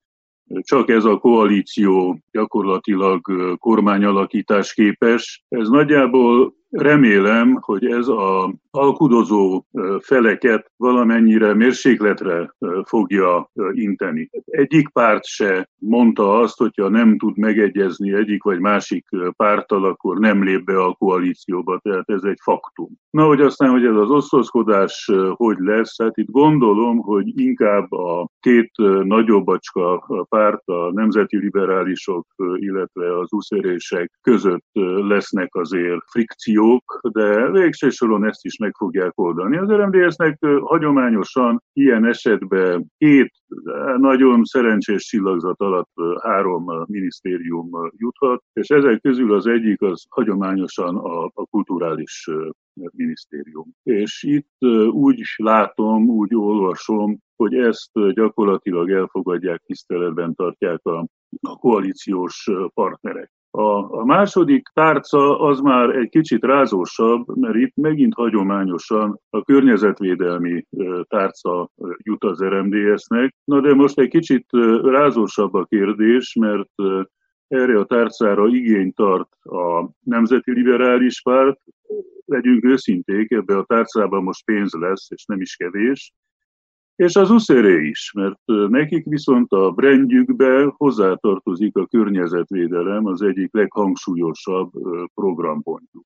csak 0.61 0.89
ez 0.89 1.05
a 1.05 1.17
koalíció 1.17 2.19
gyakorlatilag 2.31 3.21
kormányalakítás 3.57 4.73
képes. 4.73 5.43
Ez 5.49 5.67
nagyjából 5.67 6.53
Remélem, 6.71 7.57
hogy 7.61 7.85
ez 7.85 8.07
a 8.07 8.53
alkudozó 8.71 9.65
feleket 9.99 10.71
valamennyire 10.77 11.53
mérsékletre 11.53 12.55
fogja 12.83 13.51
inteni. 13.71 14.29
Egyik 14.45 14.89
párt 14.89 15.25
se 15.25 15.69
mondta 15.77 16.39
azt, 16.39 16.57
hogyha 16.57 16.89
nem 16.89 17.17
tud 17.17 17.37
megegyezni 17.37 18.13
egyik 18.13 18.43
vagy 18.43 18.59
másik 18.59 19.05
párttal, 19.35 19.85
akkor 19.85 20.19
nem 20.19 20.43
lép 20.43 20.63
be 20.63 20.83
a 20.83 20.93
koalícióba, 20.93 21.79
tehát 21.83 22.09
ez 22.09 22.23
egy 22.23 22.39
faktum. 22.41 22.89
Na, 23.09 23.25
hogy 23.25 23.41
aztán, 23.41 23.69
hogy 23.69 23.85
ez 23.85 23.95
az 23.95 24.09
osztozkodás 24.09 25.11
hogy 25.31 25.57
lesz, 25.59 26.01
hát 26.01 26.17
itt 26.17 26.31
gondolom, 26.31 26.97
hogy 26.97 27.39
inkább 27.39 27.91
a 27.91 28.29
két 28.39 28.71
nagyobbacska 29.03 30.05
párt, 30.29 30.67
a 30.67 30.91
nemzeti 30.91 31.37
liberálisok, 31.37 32.27
illetve 32.55 33.19
az 33.19 33.33
uszerések 33.33 34.11
között 34.21 34.65
lesznek 35.07 35.55
azért 35.55 36.01
frikció, 36.11 36.61
jók, 36.61 36.99
de 37.11 37.51
végső 37.51 37.89
soron 37.89 38.25
ezt 38.25 38.45
is 38.45 38.57
meg 38.61 38.75
fogják 38.77 39.19
oldani. 39.19 39.57
Az 39.57 39.69
RMDS-nek 39.69 40.37
hagyományosan 40.61 41.63
ilyen 41.73 42.05
esetben 42.05 42.85
két 42.97 43.31
nagyon 43.97 44.43
szerencsés 44.43 45.03
csillagzat 45.03 45.59
alatt 45.59 45.91
három 46.21 46.65
minisztérium 46.85 47.69
juthat, 47.97 48.43
és 48.53 48.69
ezek 48.69 49.01
közül 49.01 49.33
az 49.33 49.47
egyik 49.47 49.81
az 49.81 50.05
hagyományosan 50.09 50.95
a, 50.97 51.23
a 51.23 51.45
kulturális 51.49 52.29
minisztérium. 52.73 53.67
És 53.83 54.23
itt 54.23 54.65
úgy 54.91 55.21
látom, 55.35 56.09
úgy 56.09 56.35
olvasom, 56.35 57.17
hogy 57.35 57.53
ezt 57.53 58.13
gyakorlatilag 58.13 58.91
elfogadják, 58.91 59.61
tiszteletben 59.65 60.35
tartják 60.35 60.85
a, 60.85 61.05
a 61.41 61.55
koalíciós 61.55 62.49
partnerek. 62.73 63.31
A, 63.53 63.99
a 63.99 64.05
második 64.05 64.67
tárca 64.73 65.39
az 65.39 65.59
már 65.59 65.89
egy 65.89 66.09
kicsit 66.09 66.43
rázósabb, 66.43 67.37
mert 67.37 67.55
itt 67.55 67.75
megint 67.75 68.13
hagyományosan 68.13 69.19
a 69.29 69.43
környezetvédelmi 69.43 70.65
tárca 71.07 71.69
jut 71.97 72.23
az 72.23 72.43
RMDS-nek. 72.43 73.35
Na 73.43 73.61
de 73.61 73.73
most 73.73 73.99
egy 73.99 74.09
kicsit 74.09 74.45
rázósabb 74.81 75.53
a 75.53 75.65
kérdés, 75.65 76.35
mert 76.39 76.69
erre 77.47 77.79
a 77.79 77.85
tárcára 77.85 78.47
igény 78.47 78.93
tart 78.93 79.29
a 79.41 79.89
Nemzeti 79.99 80.51
Liberális 80.51 81.21
Párt. 81.21 81.59
Legyünk 82.25 82.65
őszinték, 82.65 83.31
ebbe 83.31 83.57
a 83.57 83.63
tárcában 83.63 84.23
most 84.23 84.45
pénz 84.45 84.73
lesz, 84.73 85.11
és 85.11 85.25
nem 85.25 85.41
is 85.41 85.55
kevés 85.55 86.13
és 87.01 87.15
az 87.15 87.29
uszeré 87.29 87.87
is, 87.87 88.11
mert 88.11 88.39
nekik 88.69 89.05
viszont 89.05 89.51
a 89.51 89.71
brandjükbe 89.71 90.73
hozzátartozik 90.77 91.77
a 91.77 91.85
környezetvédelem, 91.85 93.05
az 93.05 93.21
egyik 93.21 93.53
leghangsúlyosabb 93.53 94.71
programpontjuk. 95.13 96.05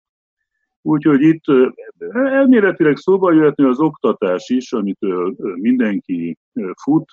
Úgyhogy 0.81 1.21
itt 1.21 1.43
elméletileg 2.09 2.97
szóba 2.97 3.31
jöhetni 3.31 3.63
az 3.63 3.79
oktatás 3.79 4.49
is, 4.49 4.73
amitől 4.73 5.35
mindenki 5.55 6.37
fut, 6.83 7.11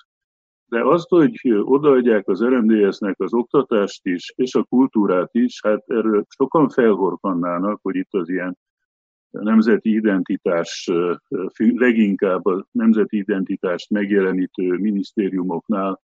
de 0.65 0.83
azt, 0.83 1.09
hogy 1.09 1.39
odaadják 1.61 2.27
az 2.27 2.43
RMDS-nek 2.43 3.19
az 3.19 3.33
oktatást 3.33 4.05
is, 4.05 4.33
és 4.35 4.55
a 4.55 4.63
kultúrát 4.63 5.29
is, 5.31 5.59
hát 5.63 5.83
erről 5.87 6.25
sokan 6.29 6.69
felhorkannának, 6.69 7.79
hogy 7.81 7.95
itt 7.95 8.13
az 8.13 8.29
ilyen 8.29 8.57
nemzeti 9.41 9.93
identitás, 9.93 10.89
leginkább 11.57 12.45
a 12.45 12.67
nemzeti 12.71 13.17
identitást 13.17 13.89
megjelenítő 13.89 14.77
minisztériumoknál 14.77 16.01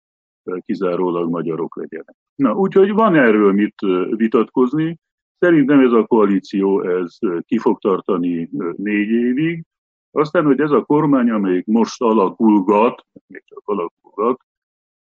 kizárólag 0.65 1.29
magyarok 1.29 1.75
legyenek. 1.75 2.15
Na, 2.35 2.53
úgyhogy 2.53 2.91
van 2.91 3.15
erről 3.15 3.53
mit 3.53 3.75
vitatkozni. 4.15 4.99
Szerintem 5.39 5.79
ez 5.79 5.91
a 5.91 6.05
koalíció 6.05 6.81
ez 6.81 7.17
ki 7.45 7.57
fog 7.57 7.79
tartani 7.79 8.49
négy 8.75 9.09
évig. 9.09 9.63
Aztán, 10.11 10.45
hogy 10.45 10.59
ez 10.59 10.71
a 10.71 10.83
kormány, 10.83 11.29
amelyik 11.29 11.65
most 11.65 12.01
alakulgat, 12.01 13.05
még 13.27 13.43
csak 13.45 13.61
alakulgat, 13.65 14.41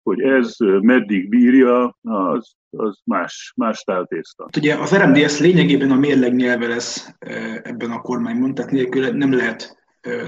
hogy 0.03 0.21
ez 0.21 0.55
meddig 0.81 1.29
bírja, 1.29 1.97
az, 2.01 2.51
az 2.69 2.99
más, 3.05 3.53
más 3.55 3.83
táltészta. 3.83 4.47
Ugye 4.57 4.75
az 4.75 4.95
RMDS 4.95 5.39
lényegében 5.39 5.91
a 5.91 5.95
mérleg 5.95 6.35
nyelve 6.35 6.67
lesz 6.67 7.15
ebben 7.63 7.91
a 7.91 8.01
kormányban, 8.01 8.53
tehát 8.53 8.71
nélkül 8.71 9.11
nem 9.11 9.33
lehet 9.33 9.79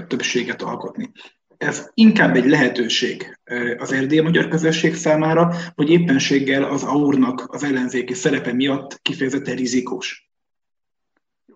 többséget 0.08 0.62
alkotni. 0.62 1.10
ez 1.56 1.90
inkább 1.94 2.34
egy 2.34 2.46
lehetőség 2.46 3.38
az 3.78 3.92
erdély 3.92 4.20
magyar 4.20 4.48
közösség 4.48 4.94
számára, 4.94 5.50
vagy 5.74 5.90
éppenséggel 5.90 6.64
az 6.64 6.82
aurnak 6.82 7.44
az 7.48 7.64
ellenzéki 7.64 8.14
szerepe 8.14 8.52
miatt 8.52 8.98
kifejezetten 9.02 9.56
rizikós? 9.56 10.28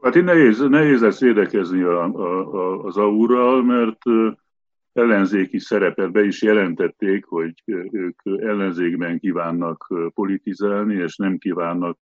Hát 0.03 0.17
én 0.17 0.25
nehéz, 0.25 0.59
nehéz 0.59 1.01
lesz 1.01 1.21
védekezni 1.21 1.83
a, 1.83 2.05
a, 2.05 2.55
a, 2.55 2.85
az 2.85 2.97
aurral, 2.97 3.63
mert 3.65 3.99
ellenzéki 4.92 5.59
szerepet 5.59 6.12
be 6.12 6.24
is 6.24 6.42
jelentették, 6.42 7.24
hogy 7.24 7.62
ők 7.90 8.20
ellenzékben 8.24 9.18
kívánnak 9.18 9.87
politizálni, 10.14 10.94
és 10.94 11.16
nem 11.16 11.38
kívánnak 11.38 11.98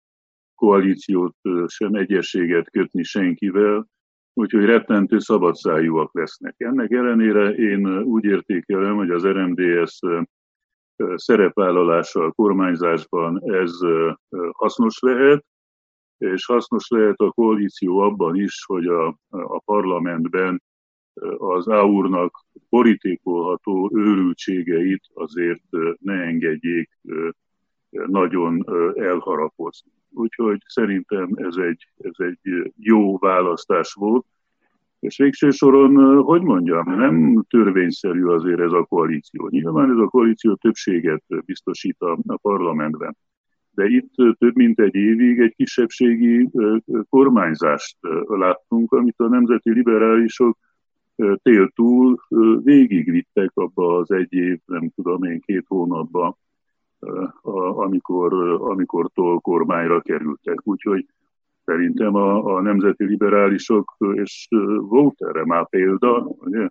koalíciót, 0.54 1.36
sem 1.66 1.94
egyességet 1.94 2.70
kötni 2.70 3.02
senkivel, 3.02 3.86
úgyhogy 4.32 4.64
rettentő 4.64 5.18
szabadszájúak 5.18 6.14
lesznek. 6.14 6.54
Ennek 6.58 6.90
ellenére 6.90 7.50
én 7.50 8.02
úgy 8.02 8.24
értékelem, 8.24 8.96
hogy 8.96 9.10
az 9.10 9.26
RMDS 9.26 10.00
szerepvállalása 11.14 12.30
kormányzásban 12.30 13.52
ez 13.52 13.72
hasznos 14.52 14.98
lehet, 14.98 15.44
és 16.18 16.46
hasznos 16.46 16.88
lehet 16.88 17.18
a 17.18 17.30
koalíció 17.30 17.98
abban 17.98 18.36
is, 18.36 18.64
hogy 18.66 18.86
a, 18.86 19.06
a 19.28 19.58
parlamentben 19.64 20.62
az 21.38 21.68
AUR-nak 21.68 22.44
borítékolható 22.68 23.90
őrültségeit 23.94 25.02
azért 25.14 25.62
ne 25.98 26.14
engedjék 26.14 26.90
nagyon 27.90 28.64
elharapozni. 28.94 29.90
Úgyhogy 30.10 30.62
szerintem 30.66 31.30
ez 31.34 31.56
egy, 31.56 31.88
ez 31.98 32.14
egy 32.26 32.72
jó 32.76 33.18
választás 33.18 33.92
volt, 33.92 34.26
és 35.00 35.16
végső 35.16 35.50
soron, 35.50 36.22
hogy 36.22 36.42
mondjam, 36.42 36.98
nem 36.98 37.44
törvényszerű 37.48 38.24
azért 38.24 38.60
ez 38.60 38.72
a 38.72 38.84
koalíció. 38.84 39.48
Nyilván 39.48 39.90
ez 39.90 39.98
a 39.98 40.08
koalíció 40.08 40.54
többséget 40.54 41.22
biztosít 41.44 42.00
a, 42.00 42.18
a 42.26 42.36
parlamentben. 42.36 43.16
De 43.70 43.86
itt 43.86 44.12
több 44.38 44.54
mint 44.54 44.80
egy 44.80 44.94
évig 44.94 45.38
egy 45.38 45.54
kisebbségi 45.54 46.50
kormányzást 47.08 47.96
láttunk, 48.26 48.92
amit 48.92 49.14
a 49.18 49.28
nemzeti 49.28 49.70
liberálisok 49.70 50.58
tél 51.42 51.68
túl 51.74 52.20
végigvittek 52.62 53.50
abba 53.54 53.96
az 53.96 54.10
egy 54.10 54.32
év, 54.32 54.60
nem 54.66 54.90
tudom 54.94 55.24
én, 55.24 55.40
két 55.40 55.64
hónapban, 55.68 56.36
amikor, 57.74 58.32
amikor 58.60 59.10
toll 59.14 59.38
kormányra 59.40 60.00
kerültek. 60.00 60.58
Úgyhogy 60.62 61.06
szerintem 61.64 62.14
a, 62.14 62.56
a 62.56 62.60
nemzeti 62.60 63.04
liberálisok, 63.04 63.96
és 64.12 64.48
volt 64.78 65.22
erre 65.22 65.44
már 65.44 65.68
példa, 65.68 66.18
ugye, 66.24 66.68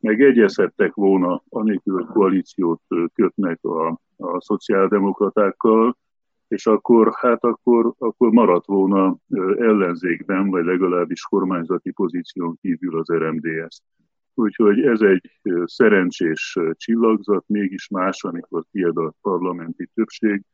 megegyezhettek 0.00 0.94
volna, 0.94 1.42
anélkül, 1.48 1.94
hogy 1.94 2.06
koalíciót 2.06 2.82
kötnek 3.14 3.64
a, 3.64 3.88
a 4.16 4.40
szociáldemokratákkal, 4.40 5.96
és 6.48 6.66
akkor, 6.66 7.14
hát 7.14 7.44
akkor, 7.44 7.94
akkor 7.98 8.30
maradt 8.30 8.66
volna 8.66 9.16
ellenzékben, 9.58 10.50
vagy 10.50 10.64
legalábbis 10.64 11.22
kormányzati 11.22 11.90
pozíción 11.90 12.58
kívül 12.60 12.98
az 12.98 13.08
RMDS. 13.12 13.82
Úgyhogy 14.34 14.80
ez 14.80 15.00
egy 15.00 15.40
szerencsés 15.64 16.58
csillagzat, 16.72 17.44
mégis 17.46 17.88
más, 17.88 18.24
amikor 18.24 18.64
tiéd 18.70 18.96
a 18.96 19.14
parlamenti 19.20 19.90
többség, 19.94 20.44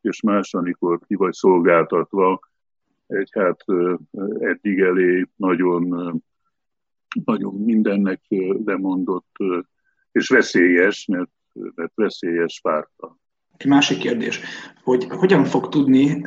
és 0.00 0.22
más, 0.22 0.54
amikor 0.54 0.98
ki 1.06 1.14
vagy 1.14 1.32
szolgáltatva 1.32 2.40
egy 3.06 3.28
hát 3.32 3.64
eddig 4.38 4.80
elé 4.80 5.26
nagyon, 5.36 5.84
nagyon 7.24 7.54
mindennek 7.54 8.20
lemondott, 8.64 9.36
és 10.12 10.28
veszélyes, 10.28 11.06
mert, 11.06 11.30
mert 11.74 11.92
veszélyes 11.94 12.60
párta. 12.62 13.16
Egy 13.56 13.66
másik 13.66 13.98
kérdés, 13.98 14.40
hogy 14.82 15.06
hogyan 15.10 15.44
fog 15.44 15.68
tudni 15.68 16.22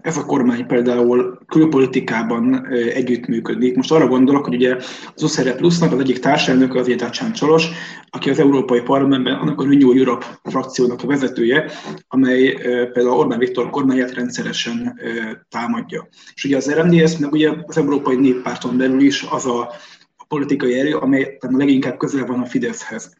ez 0.00 0.16
a 0.16 0.24
kormány 0.24 0.66
például 0.66 1.38
külpolitikában 1.46 2.66
együttműködni. 2.72 3.72
Most 3.74 3.92
arra 3.92 4.06
gondolok, 4.06 4.44
hogy 4.44 4.54
ugye 4.54 4.76
az 5.14 5.22
Uszere 5.22 5.54
Plusznak 5.54 5.92
az 5.92 5.98
egyik 5.98 6.18
társelnök 6.18 6.74
az 6.74 6.88
Étácsán 6.88 7.32
Csolos, 7.32 7.68
aki 8.10 8.30
az 8.30 8.38
Európai 8.38 8.80
Parlamentben 8.80 9.34
annak 9.34 9.60
a 9.60 9.64
Renew 9.64 9.92
Europe 9.92 10.26
frakciónak 10.42 11.02
a 11.02 11.06
vezetője, 11.06 11.70
amely 12.08 12.52
például 12.92 13.18
Orbán 13.18 13.38
Viktor 13.38 13.70
kormányát 13.70 14.14
rendszeresen 14.14 15.00
támadja. 15.48 16.08
És 16.34 16.44
ugye 16.44 16.56
az 16.56 16.72
RMDS, 16.72 17.18
meg 17.18 17.32
ugye 17.32 17.50
az 17.66 17.78
Európai 17.78 18.16
Néppárton 18.16 18.76
belül 18.76 19.00
is 19.00 19.26
az 19.30 19.46
a, 19.46 19.70
politikai 20.28 20.78
erő, 20.78 20.96
amely 20.96 21.36
leginkább 21.40 21.96
közel 21.96 22.26
van 22.26 22.40
a 22.40 22.46
Fideszhez 22.46 23.12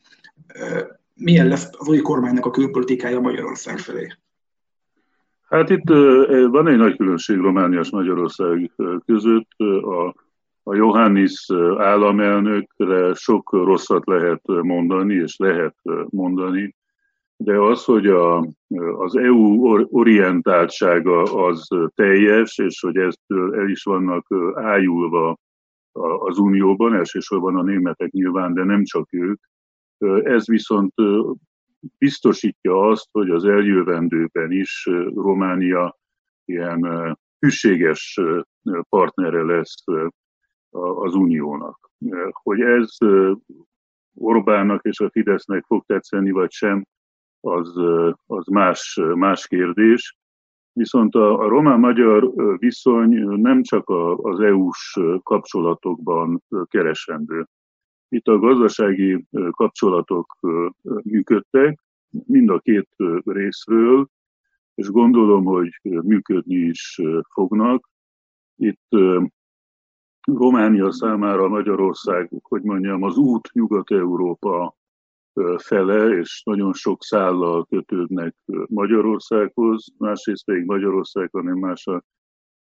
milyen 1.15 1.49
lesz 1.49 1.69
az 1.79 1.89
új 1.89 1.99
kormánynak 1.99 2.47
a 2.47 2.51
külpolitikája 2.51 3.21
Magyarország 3.21 3.79
felé? 3.79 4.09
Hát 5.49 5.71
itt 5.71 5.89
van 6.51 6.69
egy 6.69 6.77
nagy 6.77 6.97
különbség 6.97 7.37
Románia 7.37 7.81
és 7.81 7.91
Magyarország 7.91 8.71
között. 9.07 9.49
A, 9.83 10.15
a 10.63 10.75
Johannis 10.75 11.51
államelnökre 11.79 13.15
sok 13.15 13.53
rosszat 13.53 14.07
lehet 14.07 14.41
mondani, 14.47 15.15
és 15.15 15.37
lehet 15.37 15.77
mondani, 16.09 16.75
de 17.37 17.59
az, 17.59 17.85
hogy 17.85 18.07
a, 18.07 18.47
az 18.99 19.17
EU 19.17 19.69
orientáltsága 19.91 21.23
az 21.23 21.69
teljes, 21.95 22.59
és 22.59 22.81
hogy 22.81 22.97
ezt 22.97 23.21
el 23.53 23.69
is 23.69 23.83
vannak 23.83 24.27
ájulva 24.55 25.39
az 26.19 26.39
Unióban, 26.39 26.95
elsősorban 26.95 27.57
a 27.57 27.63
németek 27.63 28.11
nyilván, 28.11 28.55
de 28.55 28.65
nem 28.65 28.85
csak 28.85 29.07
ők, 29.11 29.41
ez 30.25 30.47
viszont 30.47 30.95
biztosítja 31.99 32.89
azt, 32.89 33.09
hogy 33.13 33.31
az 33.31 33.45
eljövendőben 33.45 34.53
is 34.53 34.89
Románia 35.15 35.99
ilyen 36.45 37.17
hűséges 37.39 38.21
partnere 38.89 39.43
lesz 39.43 39.85
az 40.71 41.15
Uniónak. 41.15 41.91
Hogy 42.31 42.61
ez 42.61 42.97
Orbánnak 44.15 44.85
és 44.85 45.01
a 45.01 45.11
Fidesznek 45.11 45.65
fog 45.65 45.85
tetszeni, 45.87 46.31
vagy 46.31 46.51
sem, 46.51 46.87
az, 47.41 47.77
az 48.27 48.47
más, 48.47 49.01
más 49.15 49.47
kérdés. 49.47 50.17
Viszont 50.73 51.15
a, 51.15 51.39
a 51.39 51.49
román-magyar 51.49 52.33
viszony 52.59 53.09
nem 53.41 53.63
csak 53.63 53.89
az 54.17 54.41
EU-s 54.41 55.01
kapcsolatokban 55.23 56.43
keresendő. 56.69 57.47
Itt 58.15 58.29
a 58.29 58.39
gazdasági 58.39 59.27
kapcsolatok 59.51 60.39
működtek, 60.83 61.85
mind 62.27 62.51
a 62.51 62.59
két 62.59 62.89
részről, 63.25 64.09
és 64.75 64.89
gondolom, 64.89 65.45
hogy 65.45 65.81
működni 65.83 66.55
is 66.55 67.01
fognak. 67.33 67.89
Itt 68.57 68.89
Románia 70.21 70.93
számára 70.93 71.49
Magyarország, 71.49 72.31
hogy 72.43 72.63
mondjam, 72.63 73.03
az 73.03 73.17
út 73.17 73.53
Nyugat-Európa 73.53 74.77
fele, 75.57 76.19
és 76.19 76.43
nagyon 76.45 76.73
sok 76.73 77.03
szállal 77.03 77.65
kötődnek 77.65 78.37
Magyarországhoz, 78.67 79.87
másrészt 79.99 80.45
pedig 80.45 80.65
Magyarország, 80.65 81.29
hanem 81.33 81.59
más 81.59 81.87
a, 81.87 82.05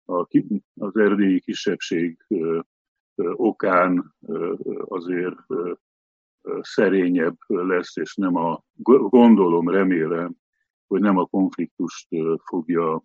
a, 0.05 0.27
az 0.75 0.97
erdélyi 0.97 1.41
kisebbség 1.41 2.25
okán 3.17 4.15
azért 4.85 5.37
szerényebb 6.61 7.37
lesz, 7.47 7.97
és 7.97 8.15
nem 8.15 8.37
a, 8.37 8.63
gondolom, 9.09 9.69
remélem, 9.69 10.35
hogy 10.87 11.01
nem 11.01 11.17
a 11.19 11.27
konfliktust 11.27 12.09
fogja, 12.45 13.03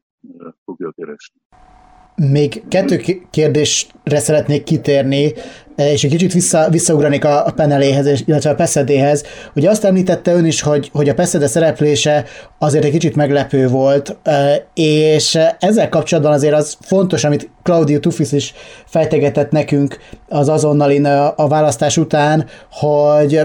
fogja 0.64 0.92
keresni. 0.92 1.42
Még 2.30 2.64
kettő 2.68 3.02
kérdésre 3.30 4.20
szeretnék 4.20 4.64
kitérni, 4.64 5.34
eh, 5.76 5.92
és 5.92 6.04
egy 6.04 6.12
kicsit 6.12 6.34
vissza, 6.34 6.70
visszaugranék 6.70 7.26
a 7.26 7.54
Peneléhez, 7.56 8.24
illetve 8.26 8.50
a 8.50 8.56
Peszedéhez. 8.56 9.24
Ugye 9.56 9.70
azt 9.70 9.84
említette 9.84 10.34
ön 10.34 10.46
is, 10.46 10.62
hogy, 10.62 10.90
hogy 10.94 11.10
a 11.10 11.14
Peszede 11.14 11.48
szereplése 11.48 12.26
azért 12.58 12.84
egy 12.84 12.92
kicsit 12.92 13.16
meglepő 13.16 13.68
volt, 13.68 14.18
eh, 14.24 14.56
és 14.74 15.38
ezzel 15.60 15.90
kapcsolatban 15.90 16.34
azért 16.34 16.54
az 16.54 16.78
fontos, 16.82 17.24
amit 17.24 17.50
Claudio 17.64 18.00
Tufis 18.00 18.32
is 18.32 18.54
fejtegetett 18.86 19.52
nekünk 19.52 19.98
az 20.30 20.50
azonnalin 20.50 21.06
a, 21.06 21.34
a 21.36 21.48
választás 21.48 21.98
után, 21.98 22.46
hogy 22.72 23.42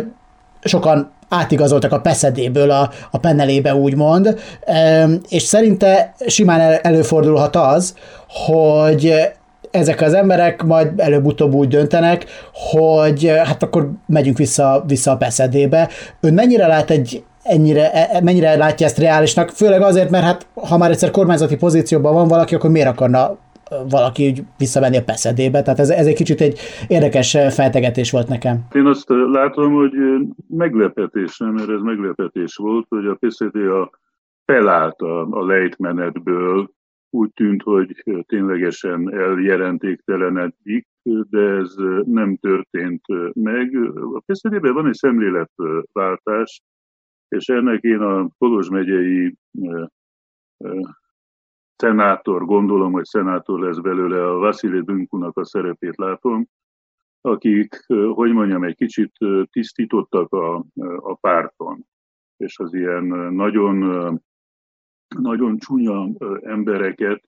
sokan 0.60 1.12
átigazoltak 1.28 1.92
a 1.92 2.00
peszedéből 2.00 2.70
a, 2.70 2.90
a 3.10 3.18
pennelébe, 3.18 3.74
úgymond, 3.74 4.40
és 5.28 5.42
szerinte 5.42 6.14
simán 6.26 6.78
előfordulhat 6.82 7.56
az, 7.56 7.94
hogy 8.28 9.14
ezek 9.70 10.00
az 10.00 10.14
emberek 10.14 10.62
majd 10.62 11.00
előbb-utóbb 11.00 11.54
úgy 11.54 11.68
döntenek, 11.68 12.24
hogy 12.70 13.32
hát 13.44 13.62
akkor 13.62 13.90
megyünk 14.06 14.38
vissza, 14.38 14.84
vissza 14.86 15.10
a 15.10 15.16
peszedébe. 15.16 15.88
Ön 16.20 16.34
mennyire 16.34 16.66
lát 16.66 16.90
egy 16.90 17.24
ennyire, 17.42 17.92
e, 17.92 18.08
e, 18.12 18.20
mennyire 18.20 18.56
látja 18.56 18.86
ezt 18.86 18.98
reálisnak, 18.98 19.48
főleg 19.48 19.82
azért, 19.82 20.10
mert 20.10 20.24
hát 20.24 20.46
ha 20.54 20.76
már 20.76 20.90
egyszer 20.90 21.10
kormányzati 21.10 21.56
pozícióban 21.56 22.14
van 22.14 22.28
valaki, 22.28 22.54
akkor 22.54 22.70
miért 22.70 22.88
akarna 22.88 23.36
valaki 23.88 24.28
úgy 24.28 24.42
visszamenni 24.58 24.96
a 24.96 25.04
peszedébe, 25.04 25.62
tehát 25.62 25.78
ez, 25.78 25.90
ez 25.90 26.06
egy 26.06 26.14
kicsit 26.14 26.40
egy 26.40 26.58
érdekes 26.88 27.30
feltegetés 27.30 28.10
volt 28.10 28.28
nekem. 28.28 28.66
Én 28.72 28.86
azt 28.86 29.08
látom, 29.08 29.72
hogy 29.72 29.92
meglepetés, 30.48 31.38
nem, 31.38 31.52
mert 31.52 31.68
ez 31.68 31.80
meglepetés 31.80 32.56
volt, 32.56 32.86
hogy 32.88 33.06
a 33.06 33.14
PCD 33.20 33.56
a 33.56 33.90
felállt 34.44 35.00
a, 35.00 35.26
a 35.30 35.44
lejtmenetből, 35.44 36.74
úgy 37.10 37.32
tűnt, 37.32 37.62
hogy 37.62 38.02
ténylegesen 38.26 39.12
eljelentéktelenedik, 39.12 40.86
de 41.30 41.40
ez 41.40 41.74
nem 42.04 42.36
történt 42.36 43.02
meg. 43.32 43.76
A 44.14 44.22
pcd 44.26 44.72
van 44.72 44.86
egy 44.86 44.94
szemléletváltás, 44.94 46.62
és 47.28 47.48
ennek 47.48 47.82
én 47.82 48.00
a 48.00 48.28
Kolozs 48.38 48.68
megyei 48.68 49.36
szenátor, 51.76 52.44
gondolom, 52.44 52.92
hogy 52.92 53.04
szenátor 53.04 53.60
lesz 53.60 53.78
belőle, 53.78 54.28
a 54.28 54.38
Vasili 54.38 54.80
Dünkunak 54.80 55.36
a 55.36 55.44
szerepét 55.44 55.96
látom, 55.96 56.46
akik, 57.20 57.84
hogy 58.14 58.32
mondjam, 58.32 58.64
egy 58.64 58.76
kicsit 58.76 59.12
tisztítottak 59.50 60.32
a, 60.32 60.64
a 60.96 61.14
párton, 61.14 61.86
és 62.36 62.58
az 62.58 62.74
ilyen 62.74 63.04
nagyon, 63.34 63.76
nagyon 65.18 65.58
csúnya 65.58 66.08
embereket, 66.40 67.22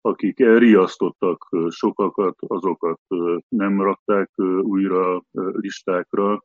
akik 0.00 0.40
elriasztottak 0.40 1.48
sokakat, 1.68 2.36
azokat 2.46 3.00
nem 3.48 3.82
rakták 3.82 4.30
újra 4.60 5.22
listákra, 5.32 6.44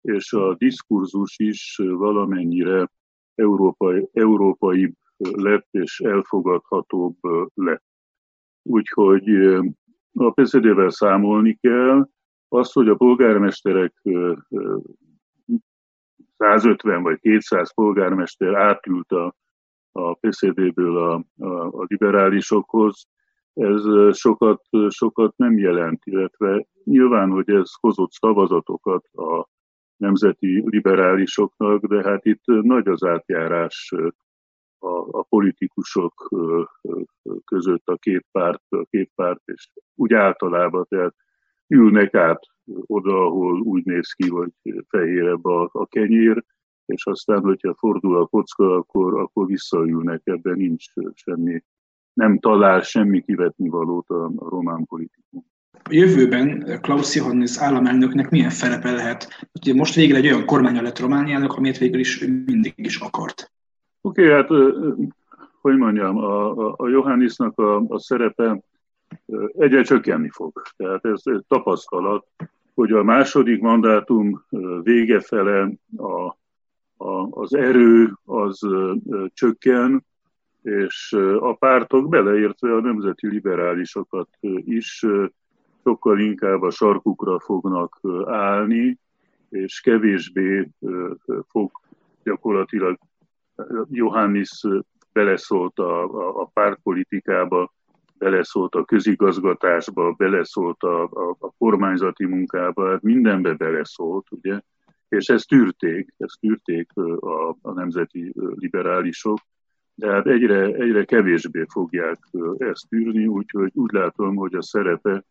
és 0.00 0.32
a 0.32 0.54
diskurzus 0.54 1.38
is 1.38 1.80
valamennyire 1.84 2.90
európai, 3.34 4.08
európai 4.12 4.94
lett 5.18 5.66
és 5.70 6.00
elfogadhatóbb 6.00 7.16
lett. 7.54 7.84
Úgyhogy 8.62 9.28
a 10.12 10.30
pcd 10.30 10.90
számolni 10.90 11.58
kell. 11.60 12.08
Az, 12.48 12.72
hogy 12.72 12.88
a 12.88 12.94
polgármesterek 12.94 14.02
150 16.36 17.02
vagy 17.02 17.18
200 17.20 17.74
polgármester 17.74 18.54
átült 18.54 19.12
a, 19.12 19.34
a 19.92 20.14
PCD-ből 20.14 20.96
a, 20.96 21.24
a, 21.44 21.66
a 21.66 21.84
liberálisokhoz, 21.88 23.08
ez 23.58 23.82
sokat, 24.16 24.62
sokat 24.88 25.36
nem 25.36 25.58
jelent, 25.58 26.00
illetve 26.04 26.66
nyilván, 26.84 27.30
hogy 27.30 27.50
ez 27.50 27.70
hozott 27.80 28.10
szavazatokat 28.10 29.04
a 29.12 29.48
nemzeti 29.96 30.62
liberálisoknak, 30.66 31.86
de 31.86 32.02
hát 32.02 32.24
itt 32.24 32.42
nagy 32.44 32.88
az 32.88 33.04
átjárás 33.04 33.94
a, 34.78 35.18
a 35.18 35.22
politikusok 35.22 36.28
között 37.44 37.86
a 37.86 37.96
két 37.96 38.26
párt, 38.32 38.62
a 38.68 38.84
két 38.90 39.10
párt, 39.14 39.40
és 39.44 39.70
úgy 39.94 40.12
általában, 40.12 40.86
tehát 40.88 41.14
ülnek 41.66 42.14
át 42.14 42.40
oda, 42.86 43.24
ahol 43.24 43.60
úgy 43.60 43.84
néz 43.84 44.12
ki, 44.12 44.28
hogy 44.28 44.50
fehérebb 44.88 45.44
a, 45.44 45.70
a 45.72 45.86
kenyér, 45.86 46.44
és 46.86 47.06
aztán, 47.06 47.40
hogyha 47.40 47.74
fordul 47.74 48.16
a 48.16 48.26
kocka, 48.26 48.74
akkor, 48.74 49.20
akkor 49.20 49.46
visszaülnek, 49.46 50.20
ebben 50.24 50.56
nincs 50.56 50.84
semmi, 51.14 51.62
nem 52.12 52.38
talál 52.38 52.80
semmi 52.80 53.22
kivetni 53.22 53.68
valót 53.68 54.08
a, 54.08 54.24
a 54.24 54.48
román 54.48 54.84
politikum. 54.84 55.44
A 55.82 55.92
jövőben 55.92 56.78
Klaus 56.82 57.14
Johannes 57.14 57.58
államelnöknek 57.58 58.30
milyen 58.30 58.50
szerepe 58.50 58.90
lehet? 58.90 59.48
Ugye 59.60 59.74
most 59.74 59.94
végre 59.94 60.16
egy 60.16 60.26
olyan 60.26 60.44
kormánya 60.44 60.82
lett 60.82 60.98
Romániának, 60.98 61.52
amit 61.52 61.78
végül 61.78 62.00
is 62.00 62.18
mindig 62.46 62.72
is 62.76 62.96
akart. 62.96 63.52
Oké, 64.08 64.22
okay, 64.22 64.34
hát 64.34 64.48
hogy 65.60 65.76
mondjam, 65.76 66.16
a, 66.16 66.72
a 66.76 66.88
Johannisnak 66.88 67.58
a, 67.58 67.76
a 67.88 67.98
szerepe 67.98 68.60
egyre 69.58 69.82
csökkenni 69.82 70.28
fog. 70.28 70.62
Tehát 70.76 71.04
ez, 71.04 71.22
tapasztalat, 71.48 72.26
hogy 72.74 72.92
a 72.92 73.02
második 73.02 73.60
mandátum 73.60 74.44
vége 74.82 75.20
fele 75.20 75.70
a, 75.96 76.36
a, 77.04 77.26
az 77.30 77.54
erő 77.54 78.12
az 78.24 78.60
csökken, 79.34 80.04
és 80.62 81.16
a 81.38 81.54
pártok 81.54 82.08
beleértve 82.08 82.74
a 82.74 82.80
nemzeti 82.80 83.28
liberálisokat 83.28 84.28
is 84.64 85.06
sokkal 85.84 86.18
inkább 86.20 86.62
a 86.62 86.70
sarkukra 86.70 87.40
fognak 87.40 88.00
állni, 88.26 88.98
és 89.48 89.80
kevésbé 89.80 90.70
fog 91.48 91.70
gyakorlatilag 92.24 92.98
Johannis 93.90 94.64
beleszólt 95.12 95.78
a, 95.78 96.04
a, 96.04 96.40
a 96.40 96.50
pártpolitikába, 96.52 97.72
beleszólt 98.18 98.74
a 98.74 98.84
közigazgatásba, 98.84 100.12
beleszólt 100.12 100.82
a, 100.82 101.02
a, 101.02 101.36
a 101.38 101.52
kormányzati 101.58 102.24
munkába, 102.24 102.90
hát 102.90 103.02
mindenbe 103.02 103.54
beleszólt, 103.54 104.26
ugye, 104.30 104.60
és 105.08 105.28
ezt 105.28 105.48
tűrték, 105.48 106.14
ezt 106.16 106.40
tűrték 106.40 106.90
a, 107.20 107.56
a 107.62 107.72
nemzeti 107.72 108.32
liberálisok, 108.34 109.38
de 109.94 110.12
hát 110.12 110.26
egyre, 110.26 110.64
egyre 110.64 111.04
kevésbé 111.04 111.64
fogják 111.68 112.18
ezt 112.58 112.88
tűrni, 112.88 113.26
úgyhogy 113.26 113.70
úgy 113.74 113.92
látom, 113.92 114.36
hogy 114.36 114.54
a 114.54 114.62
szerepe 114.62 115.24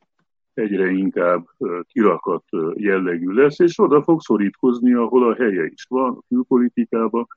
egyre 0.54 0.90
inkább 0.90 1.46
kirakat 1.88 2.44
jellegű 2.74 3.32
lesz, 3.32 3.60
és 3.60 3.80
oda 3.80 4.04
fog 4.04 4.22
szorítkozni, 4.22 4.94
ahol 4.94 5.30
a 5.30 5.36
helye 5.36 5.66
is 5.66 5.86
van, 5.90 6.10
a 6.10 6.24
külpolitikában, 6.28 7.28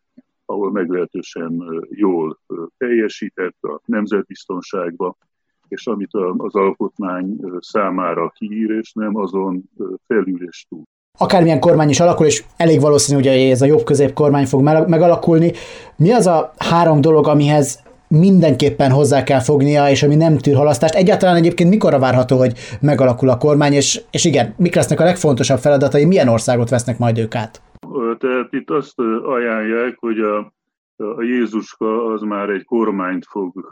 ahol 0.50 0.70
meglehetősen 0.70 1.62
jól 1.90 2.38
teljesített 2.78 3.56
a 3.60 3.80
nemzetbiztonságba, 3.84 5.16
és 5.68 5.86
amit 5.86 6.14
az 6.36 6.54
alkotmány 6.54 7.36
számára 7.58 8.28
kiír, 8.28 8.70
és 8.70 8.92
nem 8.92 9.16
azon 9.16 9.62
felül 10.06 10.48
és 10.48 10.66
túl. 10.68 10.82
Akármilyen 11.18 11.60
kormány 11.60 11.88
is 11.88 12.00
alakul, 12.00 12.26
és 12.26 12.44
elég 12.56 12.80
valószínű, 12.80 13.18
hogy 13.18 13.26
ez 13.26 13.62
a 13.62 13.66
jobb-közép 13.66 14.12
kormány 14.12 14.46
fog 14.46 14.62
megalakulni. 14.62 15.52
Mi 15.96 16.10
az 16.10 16.26
a 16.26 16.52
három 16.58 17.00
dolog, 17.00 17.28
amihez 17.28 17.82
mindenképpen 18.08 18.90
hozzá 18.90 19.22
kell 19.22 19.40
fognia, 19.40 19.90
és 19.90 20.02
ami 20.02 20.14
nem 20.14 20.36
tűr 20.38 20.56
halasztást. 20.56 20.94
Egyáltalán 20.94 21.36
egyébként 21.36 21.70
mikorra 21.70 21.98
várható, 21.98 22.36
hogy 22.36 22.52
megalakul 22.80 23.28
a 23.28 23.38
kormány, 23.38 23.72
és, 23.72 24.00
és 24.10 24.24
igen, 24.24 24.54
mik 24.56 24.74
lesznek 24.74 25.00
a 25.00 25.04
legfontosabb 25.04 25.58
feladatai, 25.58 26.04
milyen 26.04 26.28
országot 26.28 26.68
vesznek 26.68 26.98
majd 26.98 27.18
ők 27.18 27.34
át? 27.34 27.62
Tehát 28.18 28.52
itt 28.52 28.70
azt 28.70 29.00
ajánlják, 29.22 29.98
hogy 29.98 30.20
a, 30.20 30.52
a 30.96 31.22
Jézuska 31.22 32.04
az 32.06 32.22
már 32.22 32.50
egy 32.50 32.64
kormányt 32.64 33.26
fog 33.26 33.68